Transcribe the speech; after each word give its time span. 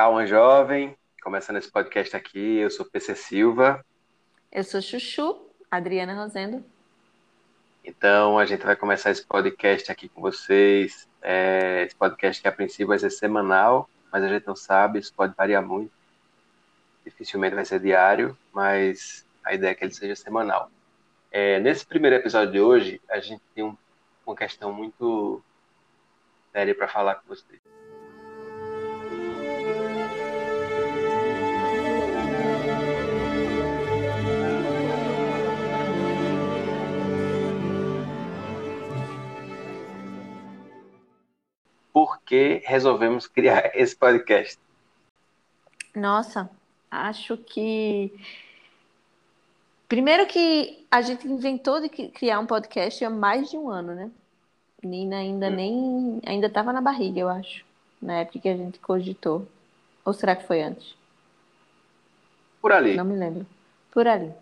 Calma, 0.00 0.26
jovem. 0.26 0.96
Começando 1.22 1.58
esse 1.58 1.70
podcast 1.70 2.16
aqui, 2.16 2.56
eu 2.56 2.70
sou 2.70 2.86
PC 2.86 3.14
Silva. 3.14 3.84
Eu 4.50 4.64
sou 4.64 4.80
Chuchu, 4.80 5.46
Adriana 5.70 6.14
Rosendo. 6.14 6.64
Então, 7.84 8.38
a 8.38 8.46
gente 8.46 8.64
vai 8.64 8.74
começar 8.74 9.10
esse 9.10 9.22
podcast 9.22 9.92
aqui 9.92 10.08
com 10.08 10.22
vocês. 10.22 11.06
É, 11.20 11.82
esse 11.86 11.94
podcast 11.94 12.40
que 12.40 12.48
a 12.48 12.52
princípio 12.52 12.86
vai 12.86 12.98
ser 12.98 13.10
semanal, 13.10 13.90
mas 14.10 14.24
a 14.24 14.28
gente 14.28 14.46
não 14.46 14.56
sabe, 14.56 15.00
isso 15.00 15.12
pode 15.12 15.34
variar 15.36 15.62
muito. 15.62 15.92
Dificilmente 17.04 17.54
vai 17.54 17.66
ser 17.66 17.78
diário, 17.78 18.34
mas 18.54 19.26
a 19.44 19.52
ideia 19.52 19.72
é 19.72 19.74
que 19.74 19.84
ele 19.84 19.92
seja 19.92 20.16
semanal. 20.16 20.70
É, 21.30 21.60
nesse 21.60 21.84
primeiro 21.84 22.16
episódio 22.16 22.52
de 22.52 22.60
hoje, 22.62 23.02
a 23.10 23.20
gente 23.20 23.42
tem 23.54 23.64
um, 23.64 23.76
uma 24.26 24.34
questão 24.34 24.72
muito 24.72 25.44
séria 26.54 26.74
para 26.74 26.88
falar 26.88 27.16
com 27.16 27.28
vocês. 27.28 27.60
Que 42.30 42.62
resolvemos 42.64 43.26
criar 43.26 43.72
esse 43.74 43.96
podcast? 43.96 44.56
Nossa, 45.92 46.48
acho 46.88 47.36
que 47.36 48.12
Primeiro 49.88 50.24
que 50.26 50.86
a 50.88 51.02
gente 51.02 51.26
inventou 51.26 51.80
de 51.80 51.88
criar 51.88 52.38
um 52.38 52.46
podcast 52.46 53.04
há 53.04 53.10
mais 53.10 53.50
de 53.50 53.58
um 53.58 53.68
ano, 53.68 53.92
né? 53.92 54.08
Nina 54.80 55.16
ainda 55.16 55.48
hum. 55.48 55.50
nem 55.50 56.20
ainda 56.24 56.46
estava 56.46 56.72
na 56.72 56.80
barriga, 56.80 57.18
eu 57.18 57.28
acho, 57.28 57.64
na 58.00 58.20
época 58.20 58.38
que 58.38 58.48
a 58.48 58.56
gente 58.56 58.78
cogitou. 58.78 59.48
Ou 60.04 60.12
será 60.12 60.36
que 60.36 60.46
foi 60.46 60.62
antes? 60.62 60.94
Por 62.62 62.70
ali. 62.70 62.94
Não 62.94 63.04
me 63.04 63.16
lembro. 63.16 63.44
Por 63.90 64.06
ali. 64.06 64.32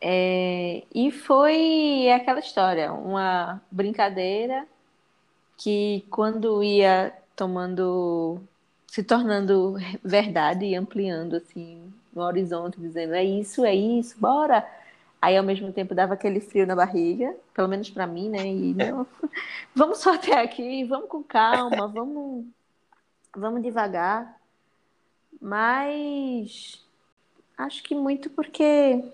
É, 0.00 0.84
e 0.94 1.10
foi 1.10 2.08
aquela 2.14 2.38
história, 2.38 2.92
uma 2.92 3.60
brincadeira 3.72 4.64
que 5.58 6.06
quando 6.08 6.62
ia 6.62 7.12
tomando, 7.34 8.40
se 8.86 9.02
tornando 9.02 9.76
verdade 10.02 10.64
e 10.64 10.74
ampliando 10.76 11.36
assim 11.36 11.92
no 12.14 12.22
horizonte, 12.22 12.80
dizendo 12.80 13.14
é 13.14 13.24
isso, 13.24 13.64
é 13.64 13.74
isso, 13.74 14.16
bora. 14.18 14.66
Aí 15.20 15.36
ao 15.36 15.42
mesmo 15.42 15.72
tempo 15.72 15.96
dava 15.96 16.14
aquele 16.14 16.40
frio 16.40 16.64
na 16.64 16.76
barriga, 16.76 17.34
pelo 17.52 17.66
menos 17.66 17.90
para 17.90 18.06
mim, 18.06 18.30
né? 18.30 18.46
E 18.46 18.72
não, 18.72 19.04
vamos 19.74 19.98
só 19.98 20.14
até 20.14 20.40
aqui, 20.40 20.84
vamos 20.84 21.08
com 21.08 21.22
calma, 21.24 21.86
vamos, 21.88 22.46
vamos 23.36 23.62
devagar. 23.62 24.38
Mas 25.40 26.86
acho 27.56 27.82
que 27.82 27.96
muito 27.96 28.30
porque 28.30 29.04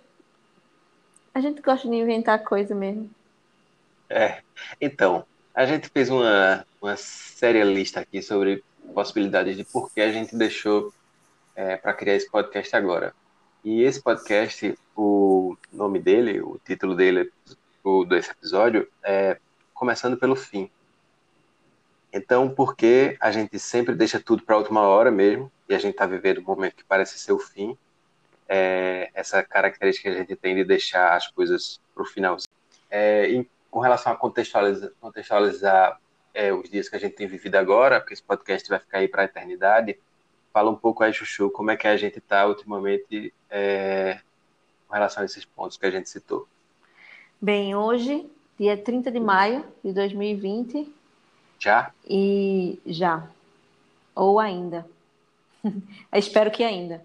a 1.32 1.40
gente 1.40 1.62
gosta 1.62 1.88
de 1.88 1.94
inventar 1.94 2.44
coisa 2.44 2.74
mesmo. 2.74 3.10
É, 4.10 4.42
então, 4.78 5.26
a 5.54 5.64
gente 5.64 5.88
fez 5.88 6.10
uma, 6.10 6.66
uma 6.82 6.96
séria 6.96 7.62
lista 7.62 8.00
aqui 8.00 8.20
sobre 8.20 8.64
possibilidades 8.92 9.56
de 9.56 9.64
por 9.64 9.92
que 9.92 10.00
a 10.00 10.10
gente 10.10 10.36
deixou 10.36 10.92
é, 11.54 11.76
para 11.76 11.94
criar 11.94 12.16
esse 12.16 12.28
podcast 12.28 12.74
agora. 12.74 13.14
E 13.64 13.82
esse 13.82 14.02
podcast, 14.02 14.76
o 14.96 15.56
nome 15.72 16.00
dele, 16.00 16.40
o 16.40 16.60
título 16.64 16.96
dele, 16.96 17.32
o, 17.84 18.04
desse 18.04 18.30
episódio, 18.30 18.88
é 19.02 19.38
Começando 19.72 20.16
pelo 20.16 20.34
Fim. 20.34 20.68
Então, 22.12 22.48
por 22.48 22.76
que 22.76 23.16
a 23.20 23.30
gente 23.30 23.58
sempre 23.58 23.94
deixa 23.94 24.20
tudo 24.20 24.42
para 24.42 24.56
a 24.56 24.58
última 24.58 24.82
hora 24.82 25.10
mesmo, 25.10 25.50
e 25.68 25.74
a 25.74 25.78
gente 25.78 25.92
está 25.92 26.06
vivendo 26.06 26.38
um 26.38 26.44
momento 26.44 26.76
que 26.76 26.84
parece 26.84 27.18
ser 27.18 27.32
o 27.32 27.38
fim, 27.38 27.76
é, 28.48 29.10
essa 29.14 29.42
característica 29.42 30.10
que 30.10 30.16
a 30.16 30.18
gente 30.20 30.36
tem 30.36 30.54
de 30.54 30.64
deixar 30.64 31.16
as 31.16 31.28
coisas 31.28 31.80
para 31.94 32.02
o 32.02 32.06
final. 32.06 32.36
É, 32.90 33.28
com 33.74 33.80
relação 33.80 34.12
a 34.12 34.16
contextualizar, 34.16 34.92
contextualizar 35.00 36.00
é, 36.32 36.52
os 36.52 36.70
dias 36.70 36.88
que 36.88 36.94
a 36.94 36.98
gente 37.00 37.16
tem 37.16 37.26
vivido 37.26 37.56
agora, 37.56 37.98
porque 37.98 38.14
esse 38.14 38.22
podcast 38.22 38.68
vai 38.68 38.78
ficar 38.78 38.98
aí 38.98 39.08
para 39.08 39.22
a 39.22 39.24
eternidade, 39.24 39.98
fala 40.52 40.70
um 40.70 40.76
pouco 40.76 41.02
aí, 41.02 41.12
Chuchu, 41.12 41.50
como 41.50 41.72
é 41.72 41.76
que 41.76 41.88
a 41.88 41.96
gente 41.96 42.18
está 42.18 42.46
ultimamente 42.46 43.34
é, 43.50 44.20
com 44.86 44.94
relação 44.94 45.24
a 45.24 45.26
esses 45.26 45.44
pontos 45.44 45.76
que 45.76 45.84
a 45.86 45.90
gente 45.90 46.08
citou. 46.08 46.46
Bem, 47.40 47.74
hoje, 47.74 48.30
dia 48.56 48.76
30 48.76 49.10
de 49.10 49.18
maio 49.18 49.64
de 49.84 49.92
2020. 49.92 50.94
Já? 51.58 51.92
E 52.08 52.78
já. 52.86 53.28
Ou 54.14 54.38
ainda. 54.38 54.86
Espero 56.14 56.52
que 56.52 56.62
ainda. 56.62 57.04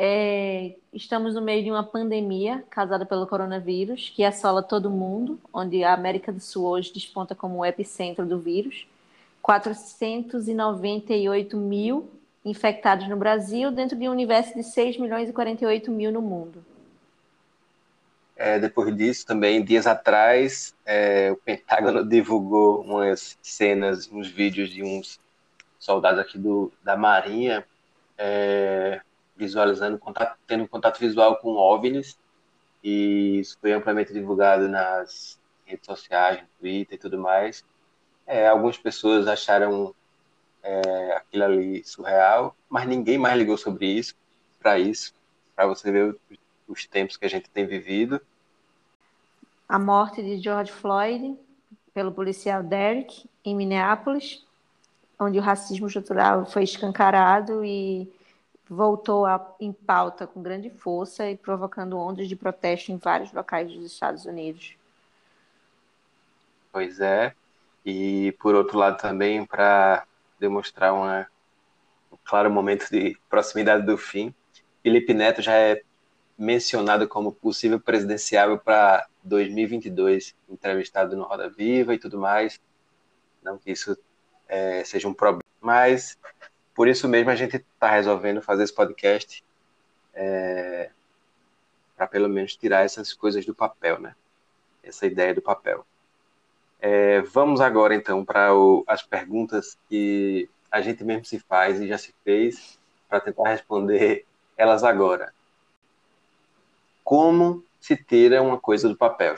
É, 0.00 0.76
estamos 0.94 1.34
no 1.34 1.42
meio 1.42 1.64
de 1.64 1.72
uma 1.72 1.82
pandemia 1.82 2.64
causada 2.70 3.04
pelo 3.04 3.26
coronavírus, 3.26 4.12
que 4.14 4.22
assola 4.22 4.62
todo 4.62 4.88
mundo, 4.88 5.40
onde 5.52 5.82
a 5.82 5.92
América 5.92 6.32
do 6.32 6.38
Sul 6.38 6.66
hoje 6.66 6.94
desponta 6.94 7.34
como 7.34 7.58
o 7.58 7.66
epicentro 7.66 8.24
do 8.24 8.38
vírus. 8.38 8.86
498 9.42 11.56
mil 11.56 12.08
infectados 12.44 13.08
no 13.08 13.16
Brasil, 13.16 13.72
dentro 13.72 13.98
de 13.98 14.08
um 14.08 14.12
universo 14.12 14.54
de 14.54 14.62
6 14.62 14.98
milhões 14.98 15.30
e 15.30 15.32
48 15.32 15.90
mil 15.90 16.12
no 16.12 16.22
mundo. 16.22 16.64
É, 18.36 18.60
depois 18.60 18.96
disso, 18.96 19.26
também, 19.26 19.64
dias 19.64 19.84
atrás, 19.84 20.76
é, 20.86 21.32
o 21.32 21.36
Pentágono 21.38 22.06
divulgou 22.08 22.82
umas 22.82 23.36
cenas, 23.42 24.08
uns 24.12 24.28
vídeos 24.28 24.70
de 24.70 24.84
uns 24.84 25.18
soldados 25.76 26.20
aqui 26.20 26.38
do, 26.38 26.70
da 26.84 26.96
Marinha 26.96 27.64
é, 28.16 29.00
visualizando, 29.38 29.98
contato, 29.98 30.36
tendo 30.46 30.66
contato 30.68 30.98
visual 30.98 31.36
com 31.36 31.54
OVNIs, 31.54 32.18
e 32.82 33.38
isso 33.40 33.56
foi 33.60 33.72
amplamente 33.72 34.12
divulgado 34.12 34.68
nas 34.68 35.38
redes 35.64 35.86
sociais, 35.86 36.40
no 36.40 36.48
Twitter 36.58 36.96
e 36.96 37.00
tudo 37.00 37.18
mais. 37.18 37.64
É, 38.26 38.48
algumas 38.48 38.76
pessoas 38.76 39.26
acharam 39.26 39.94
é, 40.62 41.16
aquilo 41.16 41.44
ali 41.44 41.84
surreal, 41.84 42.54
mas 42.68 42.86
ninguém 42.86 43.16
mais 43.16 43.38
ligou 43.38 43.56
sobre 43.56 43.86
isso, 43.86 44.14
para 44.58 44.78
isso, 44.78 45.14
para 45.54 45.66
você 45.66 45.90
ver 45.90 46.14
os, 46.30 46.38
os 46.66 46.86
tempos 46.86 47.16
que 47.16 47.24
a 47.24 47.30
gente 47.30 47.48
tem 47.48 47.66
vivido. 47.66 48.20
A 49.68 49.78
morte 49.78 50.22
de 50.22 50.38
George 50.38 50.72
Floyd 50.72 51.38
pelo 51.94 52.12
policial 52.12 52.62
Derek 52.62 53.28
em 53.44 53.56
Minneapolis, 53.56 54.44
onde 55.18 55.38
o 55.38 55.42
racismo 55.42 55.86
estrutural 55.86 56.46
foi 56.46 56.62
escancarado 56.62 57.64
e 57.64 58.08
voltou 58.68 59.24
a, 59.24 59.54
em 59.58 59.72
pauta 59.72 60.26
com 60.26 60.42
grande 60.42 60.70
força 60.70 61.28
e 61.28 61.36
provocando 61.36 61.98
ondas 61.98 62.28
de 62.28 62.36
protesto 62.36 62.92
em 62.92 62.96
vários 62.96 63.32
locais 63.32 63.72
dos 63.72 63.92
Estados 63.92 64.24
Unidos. 64.26 64.76
Pois 66.70 67.00
é, 67.00 67.34
e 67.84 68.32
por 68.38 68.54
outro 68.54 68.78
lado 68.78 68.98
também 68.98 69.44
para 69.46 70.06
demonstrar 70.38 70.92
uma, 70.92 71.26
um 72.12 72.16
claro 72.24 72.50
momento 72.50 72.88
de 72.90 73.16
proximidade 73.28 73.84
do 73.84 73.96
fim. 73.96 74.34
Felipe 74.82 75.14
Neto 75.14 75.42
já 75.42 75.54
é 75.54 75.82
mencionado 76.36 77.08
como 77.08 77.32
possível 77.32 77.80
presidenciável 77.80 78.58
para 78.58 79.06
2022, 79.24 80.36
entrevistado 80.48 81.16
no 81.16 81.24
Roda 81.24 81.48
Viva 81.48 81.94
e 81.94 81.98
tudo 81.98 82.18
mais. 82.18 82.60
Não 83.42 83.58
que 83.58 83.72
isso 83.72 83.96
é, 84.46 84.84
seja 84.84 85.08
um 85.08 85.14
problema, 85.14 85.42
mas 85.60 86.16
por 86.78 86.86
isso 86.86 87.08
mesmo 87.08 87.28
a 87.28 87.34
gente 87.34 87.56
está 87.56 87.90
resolvendo 87.90 88.40
fazer 88.40 88.62
esse 88.62 88.72
podcast 88.72 89.44
é, 90.14 90.90
para 91.96 92.06
pelo 92.06 92.28
menos 92.28 92.54
tirar 92.54 92.84
essas 92.84 93.12
coisas 93.12 93.44
do 93.44 93.52
papel, 93.52 93.98
né? 93.98 94.14
Essa 94.80 95.04
ideia 95.04 95.34
do 95.34 95.42
papel. 95.42 95.84
É, 96.80 97.20
vamos 97.22 97.60
agora, 97.60 97.96
então, 97.96 98.24
para 98.24 98.50
as 98.86 99.02
perguntas 99.02 99.76
que 99.88 100.48
a 100.70 100.80
gente 100.80 101.02
mesmo 101.02 101.24
se 101.24 101.40
faz 101.40 101.80
e 101.80 101.88
já 101.88 101.98
se 101.98 102.14
fez, 102.22 102.78
para 103.08 103.18
tentar 103.18 103.48
responder 103.48 104.24
elas 104.56 104.84
agora. 104.84 105.34
Como 107.02 107.64
se 107.80 107.96
tira 107.96 108.40
uma 108.40 108.56
coisa 108.56 108.88
do 108.88 108.96
papel? 108.96 109.34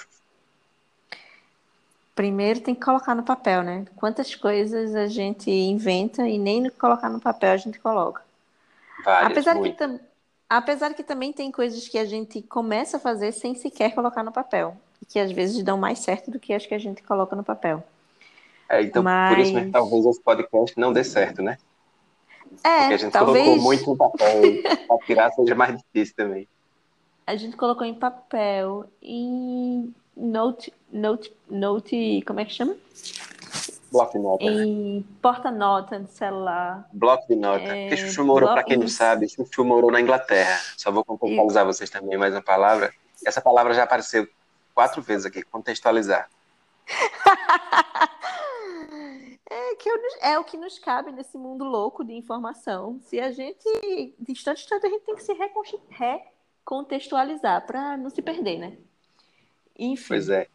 Primeiro 2.14 2.60
tem 2.60 2.74
que 2.74 2.84
colocar 2.84 3.14
no 3.14 3.22
papel, 3.22 3.62
né? 3.62 3.84
Quantas 3.96 4.34
coisas 4.34 4.94
a 4.94 5.06
gente 5.06 5.50
inventa 5.50 6.26
e 6.28 6.38
nem 6.38 6.68
colocar 6.70 7.08
no 7.08 7.20
papel 7.20 7.52
a 7.52 7.56
gente 7.56 7.78
coloca. 7.78 8.22
Várias, 9.04 9.46
apesar, 9.46 9.60
que 9.60 10.00
apesar 10.48 10.94
que 10.94 11.02
também 11.02 11.32
tem 11.32 11.50
coisas 11.50 11.88
que 11.88 11.98
a 11.98 12.04
gente 12.04 12.42
começa 12.42 12.98
a 12.98 13.00
fazer 13.00 13.32
sem 13.32 13.54
sequer 13.54 13.94
colocar 13.94 14.22
no 14.22 14.32
papel 14.32 14.76
que 15.10 15.18
às 15.18 15.32
vezes 15.32 15.62
dão 15.62 15.76
mais 15.76 15.98
certo 15.98 16.30
do 16.30 16.38
que 16.38 16.52
as 16.52 16.64
que 16.64 16.74
a 16.74 16.78
gente 16.78 17.02
coloca 17.02 17.34
no 17.34 17.42
papel. 17.42 17.82
É, 18.68 18.82
então, 18.82 19.02
Mas... 19.02 19.34
por 19.34 19.42
isso 19.42 19.54
mesmo, 19.54 19.72
talvez 19.72 20.06
esse 20.06 20.20
podcast 20.22 20.78
não 20.78 20.92
dê 20.92 21.02
certo, 21.02 21.42
né? 21.42 21.58
É, 22.62 22.80
Porque 22.80 22.94
a 22.94 22.96
gente 22.96 23.12
talvez... 23.12 23.44
colocou 23.44 23.64
muito 23.64 23.90
no 23.90 23.96
papel, 23.96 24.42
para 24.86 24.98
tirar 24.98 25.30
seja 25.32 25.54
mais 25.54 25.76
difícil 25.76 26.14
também. 26.16 26.48
A 27.26 27.36
gente 27.36 27.56
colocou 27.56 27.84
em 27.84 27.94
papel, 27.94 28.86
em 29.02 29.92
note, 30.16 30.72
note, 30.92 31.32
note, 31.48 32.22
como 32.26 32.40
é 32.40 32.44
que 32.44 32.52
chama? 32.52 32.76
bloco 33.90 34.12
de 34.12 34.18
nota. 34.20 34.44
Em 34.44 35.02
porta-nota 35.20 36.00
de 36.00 36.10
celular. 36.10 36.88
Bloco 36.92 37.26
de 37.26 37.34
nota. 37.34 37.64
É... 37.64 37.88
Porque 37.88 37.96
Chuchu 37.96 38.24
morou, 38.24 38.48
para 38.48 38.62
quem 38.62 38.76
não 38.76 38.88
sabe, 38.88 39.28
Chuchu 39.28 39.64
morou 39.64 39.90
na 39.90 40.00
Inglaterra. 40.00 40.58
Só 40.76 40.90
vou 40.90 41.04
contextualizar 41.04 41.66
vocês 41.66 41.90
também 41.90 42.16
mais 42.16 42.34
uma 42.34 42.42
palavra. 42.42 42.92
Essa 43.24 43.40
palavra 43.40 43.74
já 43.74 43.82
apareceu 43.82 44.28
quatro 44.74 45.02
vezes 45.02 45.26
aqui, 45.26 45.42
contextualizar. 45.42 46.30
é, 49.50 49.74
que 49.74 49.90
é 50.22 50.38
o 50.38 50.44
que 50.44 50.56
nos 50.56 50.78
cabe 50.78 51.12
nesse 51.12 51.36
mundo 51.36 51.64
louco 51.64 52.04
de 52.04 52.14
informação. 52.14 52.98
Se 53.02 53.20
a 53.20 53.30
gente, 53.30 53.68
de 54.18 54.32
instante 54.32 54.58
a 54.58 54.62
instante, 54.62 54.86
a 54.86 54.90
gente 54.90 55.04
tem 55.04 55.16
que 55.16 55.22
se 55.22 55.34
recontextualizar 55.34 57.66
para 57.66 57.96
não 57.96 58.08
se 58.08 58.22
perder, 58.22 58.58
né? 58.58 58.78
Enfim. 59.80 60.08
Pois 60.08 60.28
é. 60.28 60.46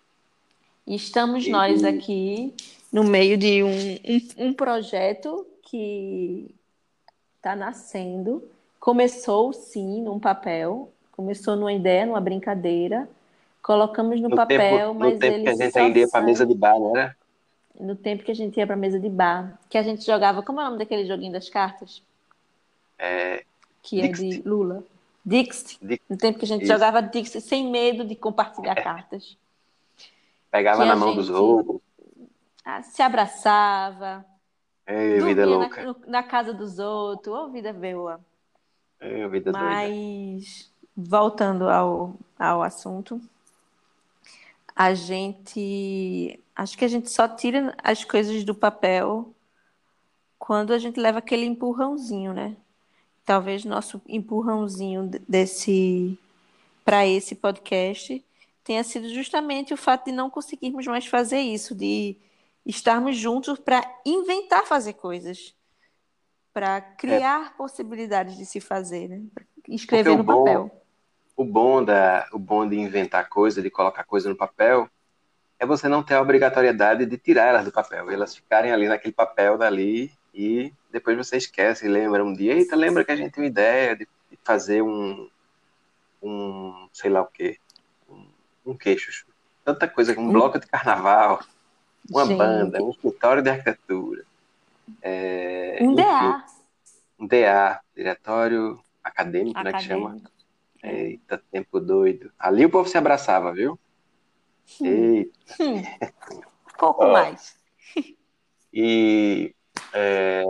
Estamos 0.86 1.48
e... 1.48 1.50
nós 1.50 1.84
aqui 1.84 2.54
no 2.92 3.04
meio 3.04 3.38
de 3.38 3.64
um, 3.64 3.70
um, 3.70 4.50
um 4.50 4.54
projeto 4.54 5.46
que 5.64 6.54
está 7.38 7.56
nascendo. 7.56 8.48
Começou, 8.80 9.52
sim, 9.52 10.04
num 10.04 10.20
papel, 10.20 10.92
começou 11.12 11.56
numa 11.56 11.74
ideia, 11.74 12.06
numa 12.06 12.22
brincadeira. 12.22 13.10
Colocamos 13.64 14.22
no, 14.22 14.30
no 14.30 14.36
papel, 14.36 14.60
tempo, 14.60 14.94
mas 14.94 15.14
no 15.14 15.20
tempo 15.20 15.44
que 15.44 15.50
a 15.50 15.56
gente 15.56 16.00
ia 16.00 16.08
para 16.08 16.20
a 16.20 16.24
mesa 16.24 16.46
de 16.46 16.54
bar, 16.54 16.80
não 16.80 16.96
era? 16.96 17.18
No 17.80 17.96
tempo 17.96 18.24
que 18.24 18.32
a 18.32 18.36
gente 18.36 18.58
ia 18.58 18.66
para 18.68 18.76
a 18.76 18.78
mesa 18.78 19.00
de 19.00 19.10
bar, 19.10 19.60
que 19.68 19.78
a 19.78 19.82
gente 19.82 20.06
jogava, 20.06 20.44
como 20.44 20.62
é 20.62 20.64
o 20.64 20.66
nome 20.68 20.78
daquele 20.78 21.08
joguinho 21.08 21.34
das 21.34 21.50
cartas? 21.50 22.04
É... 23.00 23.44
Que 23.82 24.02
é 24.02 24.08
de 24.08 24.44
Lula. 24.46 24.84
Dixit. 25.26 25.80
No 26.08 26.18
tempo 26.18 26.38
que 26.38 26.46
a 26.46 26.48
gente 26.48 26.64
Isso. 26.64 26.72
jogava 26.72 27.02
Dixit 27.02 27.42
sem 27.42 27.70
medo 27.70 28.06
de 28.06 28.16
compartilhar 28.16 28.78
é. 28.78 28.82
cartas. 28.82 29.38
Pegava 30.52 30.86
na 30.86 30.96
mão 30.96 31.10
gente... 31.10 31.18
dos 31.18 31.30
outros. 31.30 31.82
Ah, 32.64 32.82
se 32.84 33.02
abraçava. 33.02 34.26
Ei, 34.88 35.20
vida 35.20 35.46
louca. 35.46 35.84
Na, 35.84 35.96
na, 36.08 36.24
casa 36.24 36.54
dos 36.54 36.78
outros. 36.78 37.36
Ô, 37.36 37.50
vida 37.50 37.74
boa. 37.74 38.20
Ei, 39.02 39.28
vida 39.28 39.52
Mas, 39.52 40.72
doida. 40.96 41.10
voltando 41.10 41.70
ao, 41.70 42.14
ao 42.38 42.62
assunto, 42.62 43.20
a 44.76 44.94
gente. 44.94 46.40
Acho 46.56 46.78
que 46.78 46.86
a 46.86 46.88
gente 46.88 47.10
só 47.10 47.28
tira 47.28 47.76
as 47.84 48.06
coisas 48.06 48.44
do 48.44 48.56
papel 48.56 49.34
quando 50.40 50.72
a 50.72 50.78
gente 50.78 51.00
leva 51.00 51.20
aquele 51.20 51.46
empurrãozinho, 51.46 52.34
né? 52.34 52.56
Talvez 53.26 53.66
nosso 53.66 54.02
empurrãozinho 54.08 55.10
desse 55.28 56.18
para 56.84 57.08
esse 57.08 57.34
podcast 57.34 58.24
tenha 58.64 58.84
sido 58.84 59.10
justamente 59.10 59.74
o 59.74 59.78
fato 59.78 60.06
de 60.06 60.12
não 60.12 60.30
conseguirmos 60.30 60.86
mais 60.86 61.08
fazer 61.08 61.40
isso, 61.40 61.74
de 61.74 62.16
estarmos 62.66 63.18
juntos 63.18 63.60
para 63.60 63.84
inventar 64.06 64.66
fazer 64.66 64.94
coisas, 64.94 65.56
para 66.54 66.82
criar 66.82 67.48
é. 67.48 67.58
possibilidades 67.58 68.38
de 68.38 68.46
se 68.46 68.60
fazer, 68.60 69.08
né? 69.08 69.22
escrever 69.68 70.18
no 70.18 70.24
bom, 70.24 70.44
papel. 70.44 70.84
O 71.36 71.44
bom, 71.44 71.84
da, 71.84 72.28
o 72.32 72.40
bom 72.40 72.68
de 72.68 72.76
inventar 72.76 73.28
coisa, 73.28 73.62
de 73.62 73.70
colocar 73.70 74.04
coisa 74.04 74.30
no 74.30 74.36
papel, 74.36 74.90
é 75.60 75.66
você 75.66 75.88
não 75.88 76.04
ter 76.04 76.16
a 76.16 76.22
obrigatoriedade 76.22 77.06
de 77.06 77.18
tirar 77.18 77.46
elas 77.46 77.66
do 77.66 77.72
papel, 77.72 78.10
elas 78.10 78.36
ficarem 78.36 78.72
ali 78.72 78.88
naquele 78.88 79.14
papel 79.14 79.58
dali 79.58 80.12
e 80.36 80.74
depois 80.92 81.16
você 81.16 81.38
esquece 81.38 81.86
e 81.86 81.90
lembra 81.90 82.24
um 82.24 82.34
dia, 82.34 82.54
eita, 82.54 82.76
lembra 82.76 83.06
que 83.06 83.12
a 83.12 83.16
gente 83.16 83.32
tem 83.32 83.44
uma 83.44 83.50
ideia 83.50 83.96
de 83.96 84.06
fazer 84.44 84.82
um, 84.82 85.30
um 86.22 86.90
sei 86.92 87.10
lá 87.10 87.22
o 87.22 87.28
quê, 87.28 87.58
um 88.66 88.76
queixo. 88.76 89.26
Tanta 89.64 89.88
coisa, 89.88 90.20
um 90.20 90.32
bloco 90.32 90.60
de 90.60 90.68
carnaval, 90.68 91.42
uma 92.10 92.26
Gente. 92.26 92.38
banda, 92.38 92.84
um 92.84 92.90
escritório 92.90 93.42
de 93.42 93.50
arquitetura. 93.50 94.26
É, 95.02 95.78
um 95.82 95.96
DA. 95.96 96.46
Um 97.18 97.26
DA, 97.26 97.80
Diretório 97.96 98.80
Acadêmico, 99.02 99.64
né, 99.64 99.72
que 99.72 99.84
chama. 99.84 100.18
Eita, 100.84 101.42
tempo 101.50 101.80
doido. 101.80 102.32
Ali 102.38 102.66
o 102.66 102.70
povo 102.70 102.88
se 102.88 102.98
abraçava, 102.98 103.54
viu? 103.54 103.80
Hum. 104.82 104.86
Eita. 104.86 105.32
Hum. 105.62 105.82
Pouco 106.78 107.08
mais. 107.08 107.56
E 108.72 109.55
é, 109.96 110.44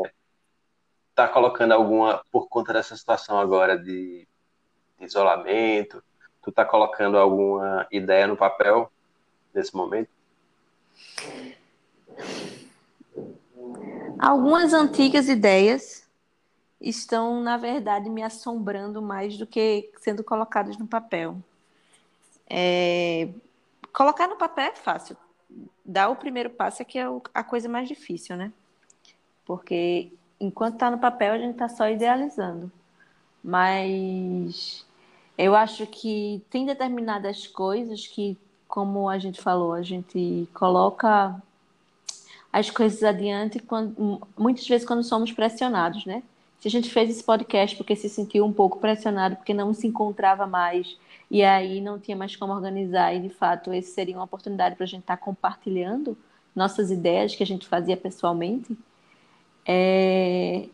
tá 1.14 1.28
colocando 1.28 1.72
alguma, 1.72 2.22
por 2.32 2.48
conta 2.50 2.74
dessa 2.74 2.98
situação 2.98 3.40
agora 3.40 3.78
de, 3.78 4.28
de 5.00 5.06
isolamento, 5.06 6.04
Tu 6.46 6.52
tá 6.52 6.64
colocando 6.64 7.18
alguma 7.18 7.88
ideia 7.92 8.28
no 8.28 8.38
papel 8.38 8.92
nesse 9.52 9.76
momento? 9.76 10.10
Algumas 14.20 14.72
antigas 14.72 15.28
ideias 15.28 16.08
estão, 16.80 17.42
na 17.42 17.58
verdade, 17.58 18.12
me 18.12 18.22
assombrando 18.22 19.02
mais 19.02 19.40
do 19.40 19.48
que 19.48 19.92
sendo 20.02 20.24
colocadas 20.24 20.78
no 20.78 20.86
papel. 20.86 21.36
É... 22.48 23.30
Colocar 23.92 24.28
no 24.28 24.36
papel 24.36 24.66
é 24.66 24.76
fácil. 24.76 25.18
Dar 25.84 26.10
o 26.10 26.16
primeiro 26.16 26.52
passo 26.52 26.84
é 26.84 26.86
que 26.86 27.00
é 27.00 27.08
a 27.34 27.44
coisa 27.44 27.68
mais 27.68 27.88
difícil, 27.88 28.38
né? 28.38 28.54
Porque 29.46 30.12
enquanto 30.40 30.76
está 30.76 30.90
no 30.90 30.98
papel, 30.98 31.34
a 31.34 31.38
gente 31.38 31.54
está 31.54 31.70
só 31.70 31.90
idealizando. 31.90 32.72
Mas 33.44 34.86
eu 35.38 35.56
acho 35.56 35.86
que 35.88 36.42
tem 36.50 36.66
determinadas 36.66 37.48
coisas 37.48 38.08
que, 38.08 38.38
como 38.68 39.10
a 39.10 39.20
gente 39.20 39.42
falou, 39.42 39.74
a 39.74 39.82
gente 39.82 40.48
coloca 40.54 41.42
as 42.52 42.70
coisas 42.70 43.04
adiante 43.04 43.60
quando, 43.60 44.22
muitas 44.38 44.66
vezes 44.66 44.88
quando 44.88 45.04
somos 45.04 45.32
pressionados, 45.32 46.06
né? 46.06 46.24
Se 46.60 46.70
a 46.70 46.72
gente 46.72 46.90
fez 46.90 47.10
esse 47.10 47.24
podcast 47.24 47.76
porque 47.76 47.96
se 47.96 48.10
sentiu 48.10 48.46
um 48.46 48.54
pouco 48.54 48.80
pressionado, 48.80 49.36
porque 49.36 49.54
não 49.54 49.74
se 49.74 49.86
encontrava 49.88 50.48
mais 50.48 50.98
e 51.30 51.44
aí 51.44 51.82
não 51.82 52.00
tinha 52.00 52.16
mais 52.16 52.36
como 52.36 52.54
organizar 52.54 53.14
e 53.14 53.20
de 53.20 53.30
fato 53.30 53.74
esse 53.74 53.92
seria 53.92 54.16
uma 54.16 54.24
oportunidade 54.24 54.76
para 54.76 54.86
a 54.86 54.88
gente 54.88 55.02
estar 55.02 55.18
tá 55.18 55.24
compartilhando 55.24 56.18
nossas 56.56 56.90
ideias 56.90 57.36
que 57.36 57.44
a 57.44 57.46
gente 57.46 57.68
fazia 57.68 57.98
pessoalmente. 57.98 58.76
É, 59.66 60.68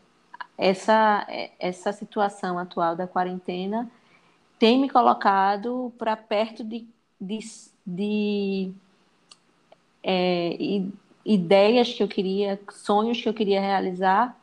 essa 0.57 1.25
essa 1.59 1.93
situação 1.93 2.59
atual 2.59 2.95
da 2.95 3.07
quarentena 3.07 3.89
tem 4.59 4.79
me 4.79 4.89
colocado 4.89 5.91
para 5.97 6.15
perto 6.15 6.63
de, 6.63 6.87
de, 7.19 7.39
de 7.85 8.71
é, 10.03 10.55
ideias 11.25 11.93
que 11.93 12.03
eu 12.03 12.07
queria, 12.07 12.59
sonhos 12.71 13.21
que 13.21 13.27
eu 13.27 13.33
queria 13.33 13.59
realizar, 13.59 14.37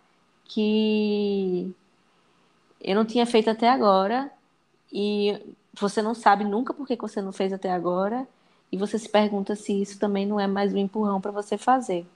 que 0.45 1.73
eu 2.81 2.95
não 2.97 3.05
tinha 3.05 3.27
feito 3.27 3.51
até 3.51 3.69
agora, 3.69 4.31
e 4.93 5.41
você 5.79 6.03
não 6.03 6.15
sabe 6.15 6.45
nunca 6.45 6.75
por 6.75 6.87
que 6.87 6.97
você 6.97 7.23
não 7.23 7.33
fez 7.33 7.53
até 7.53 7.71
agora, 7.71 8.27
e 8.73 8.77
você 8.77 8.99
se 8.99 9.09
pergunta 9.09 9.55
se 9.55 9.81
isso 9.81 9.99
também 9.99 10.27
não 10.27 10.41
é 10.41 10.47
mais 10.47 10.75
um 10.75 10.79
empurrão 10.79 11.21
para 11.21 11.31
você 11.31 11.57
fazer. 11.57 12.07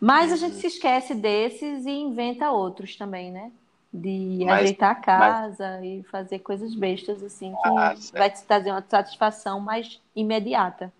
Mas 0.00 0.32
a 0.32 0.36
gente 0.36 0.54
uhum. 0.54 0.60
se 0.60 0.66
esquece 0.66 1.14
desses 1.14 1.84
e 1.84 1.90
inventa 1.90 2.50
outros 2.50 2.96
também, 2.96 3.30
né? 3.30 3.52
de 3.92 4.44
mas, 4.44 4.60
ajeitar 4.60 4.92
a 4.92 4.94
casa 4.94 5.78
mas... 5.78 5.84
e 5.84 6.04
fazer 6.10 6.38
coisas 6.38 6.74
bestas 6.74 7.22
assim 7.22 7.50
que 7.50 7.68
ah, 7.68 7.94
vai 8.12 8.30
te 8.30 8.42
trazer 8.44 8.70
uma 8.70 8.84
satisfação 8.88 9.58
mais 9.58 10.00
imediata 10.14 10.92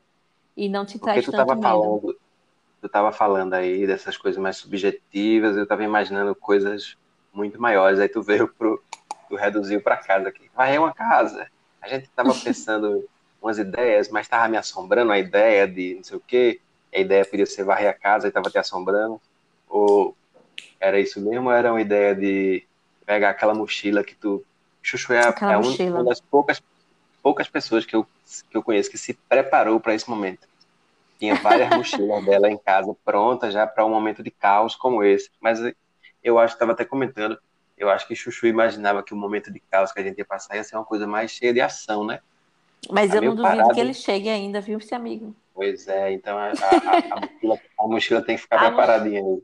e 0.57 0.69
não 0.69 0.85
te 0.85 0.99
traz 0.99 1.25
Porque 1.25 1.31
tu 1.31 1.37
tanto 1.37 1.55
medo. 1.55 1.63
Falando, 1.63 2.19
tu 2.81 2.87
estava 2.87 3.13
falando 3.13 3.55
aí 3.55 3.87
dessas 3.87 4.17
coisas 4.17 4.41
mais 4.43 4.57
subjetivas, 4.57 5.57
eu 5.57 5.63
estava 5.63 5.85
imaginando 5.85 6.35
coisas 6.35 6.97
muito 7.33 7.61
maiores. 7.61 8.01
Aí 8.01 8.09
tu 8.09 8.23
veio 8.23 8.49
pro, 8.49 8.83
tu 9.29 9.37
reduziu 9.37 9.81
para 9.81 9.97
casa 9.97 10.29
aqui. 10.29 10.51
Vai 10.55 10.75
é 10.75 10.81
uma 10.81 10.93
casa. 10.93 11.47
A 11.81 11.89
gente 11.89 12.05
estava 12.05 12.35
pensando 12.35 13.09
umas 13.41 13.59
ideias, 13.59 14.09
mas 14.11 14.27
estava 14.27 14.49
me 14.49 14.57
assombrando 14.57 15.13
a 15.13 15.19
ideia 15.19 15.67
de 15.67 15.95
não 15.95 16.05
sei 16.05 16.17
o 16.17 16.23
quê. 16.27 16.61
A 16.95 16.99
ideia 16.99 17.25
podia 17.25 17.47
ser 17.47 17.65
varrer 17.65 17.91
a 17.91 17.95
casa 17.95 18.27
e 18.27 18.29
estava 18.29 18.51
te 18.51 18.59
assombrando. 18.59 19.21
Ou 19.69 20.17
era 20.79 20.99
isso 20.99 21.21
mesmo? 21.21 21.49
Ou 21.49 21.55
era 21.55 21.73
uma 21.73 21.81
ideia 21.81 22.15
de 22.15 22.65
pegar 23.07 23.31
aquela 23.31 23.55
mochila 23.55 24.05
que 24.05 24.15
tu. 24.15 24.45
Chuchu 24.83 25.13
é, 25.13 25.21
é 25.21 25.57
uma 25.89 26.05
das 26.05 26.21
poucas, 26.21 26.63
poucas 27.23 27.49
pessoas 27.49 27.85
que 27.85 27.95
eu, 27.95 28.07
que 28.51 28.57
eu 28.57 28.63
conheço 28.63 28.91
que 28.91 28.97
se 28.97 29.13
preparou 29.13 29.79
para 29.79 29.95
esse 29.95 30.09
momento. 30.09 30.49
Tinha 31.19 31.35
várias 31.35 31.69
mochilas 31.77 32.25
dela 32.25 32.51
em 32.51 32.57
casa 32.57 32.97
prontas 33.05 33.53
já 33.53 33.67
para 33.67 33.85
um 33.85 33.91
momento 33.91 34.23
de 34.23 34.31
caos 34.31 34.75
como 34.75 35.05
esse. 35.05 35.31
Mas 35.41 35.61
eu 36.25 36.39
acho, 36.39 36.55
estava 36.55 36.73
até 36.73 36.85
comentando, 36.85 37.39
eu 37.77 37.91
acho 37.91 38.07
que 38.07 38.17
Chuchu 38.17 38.47
imaginava 38.47 39.03
que 39.03 39.13
o 39.13 39.17
momento 39.17 39.53
de 39.53 39.61
caos 39.61 39.93
que 39.93 40.01
a 40.01 40.03
gente 40.03 40.19
ia 40.19 40.25
passar 40.25 40.57
ia 40.57 40.65
ser 40.65 40.77
uma 40.77 40.85
coisa 40.85 41.07
mais 41.07 41.31
cheia 41.31 41.53
de 41.53 41.61
ação, 41.61 42.05
né? 42.05 42.21
Mas 42.91 43.11
tá 43.11 43.17
eu 43.17 43.23
não 43.23 43.35
duvido 43.35 43.57
parado. 43.57 43.75
que 43.75 43.81
ele 43.81 43.93
chegue 43.93 44.29
ainda, 44.29 44.61
viu, 44.61 44.79
esse 44.79 44.95
amigo? 44.95 45.35
Pois 45.55 45.89
é, 45.89 46.13
então 46.13 46.39
a, 46.39 46.49
a, 46.49 46.53
a, 46.53 47.21
mochila, 47.21 47.61
a 47.79 47.87
mochila, 47.87 48.23
tem 48.23 48.37
que 48.37 48.43
ficar 48.43 48.59
preparadinha 48.59 49.21
aí 49.21 49.43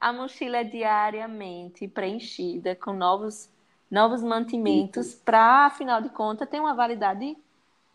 a 0.00 0.12
mochila 0.12 0.58
é 0.58 0.64
diariamente 0.64 1.86
preenchida 1.88 2.74
com 2.74 2.92
novos, 2.92 3.48
novos 3.90 4.22
mantimentos 4.22 5.14
para, 5.14 5.66
afinal 5.66 6.00
de 6.00 6.08
contas, 6.08 6.48
ter 6.48 6.60
uma 6.60 6.74
validade 6.74 7.36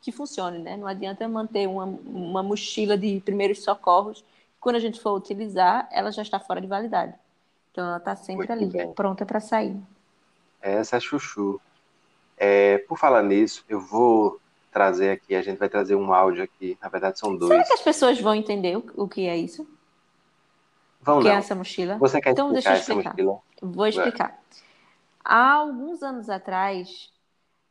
que 0.01 0.11
funcione, 0.11 0.59
né? 0.59 0.77
Não 0.77 0.87
adianta 0.87 1.27
manter 1.27 1.67
uma, 1.67 1.85
uma 1.85 2.43
mochila 2.43 2.97
de 2.97 3.19
primeiros 3.21 3.63
socorros 3.63 4.23
Quando 4.59 4.75
a 4.75 4.79
gente 4.79 4.99
for 4.99 5.15
utilizar, 5.15 5.87
ela 5.91 6.11
já 6.11 6.21
está 6.21 6.39
fora 6.39 6.59
de 6.59 6.67
validade. 6.67 7.13
Então 7.71 7.85
ela 7.85 7.97
está 7.97 8.15
sempre 8.15 8.47
Muito 8.47 8.51
ali, 8.51 8.65
bem. 8.65 8.93
pronta 8.93 9.25
para 9.25 9.39
sair. 9.39 9.77
Essa 10.61 10.97
é 10.97 10.99
Chuchu. 10.99 11.59
É, 12.37 12.79
por 12.79 12.97
falar 12.97 13.23
nisso, 13.23 13.63
eu 13.69 13.79
vou 13.79 14.39
trazer 14.71 15.11
aqui, 15.11 15.35
a 15.35 15.41
gente 15.41 15.57
vai 15.57 15.69
trazer 15.69 15.95
um 15.95 16.13
áudio 16.13 16.43
aqui, 16.43 16.77
na 16.81 16.89
verdade 16.89 17.19
são 17.19 17.35
dois. 17.35 17.51
Será 17.51 17.63
que 17.63 17.73
as 17.73 17.81
pessoas 17.81 18.19
vão 18.19 18.33
entender 18.33 18.77
o, 18.77 18.83
o 18.95 19.07
que 19.07 19.27
é 19.27 19.37
isso? 19.37 19.67
Vão 21.01 21.19
o 21.19 21.21
que 21.21 21.27
é 21.27 21.31
não. 21.31 21.37
é 21.37 21.39
essa 21.39 21.53
mochila? 21.53 21.97
Você 21.97 22.21
quer 22.21 22.31
então, 22.31 22.47
explicar 22.47 22.71
deixa 22.71 22.91
eu 22.91 22.95
explicar. 22.95 23.11
Mochila? 23.11 23.39
Vou 23.61 23.87
explicar. 23.87 24.41
Há 25.23 25.53
alguns 25.53 26.01
anos 26.01 26.27
atrás, 26.29 27.11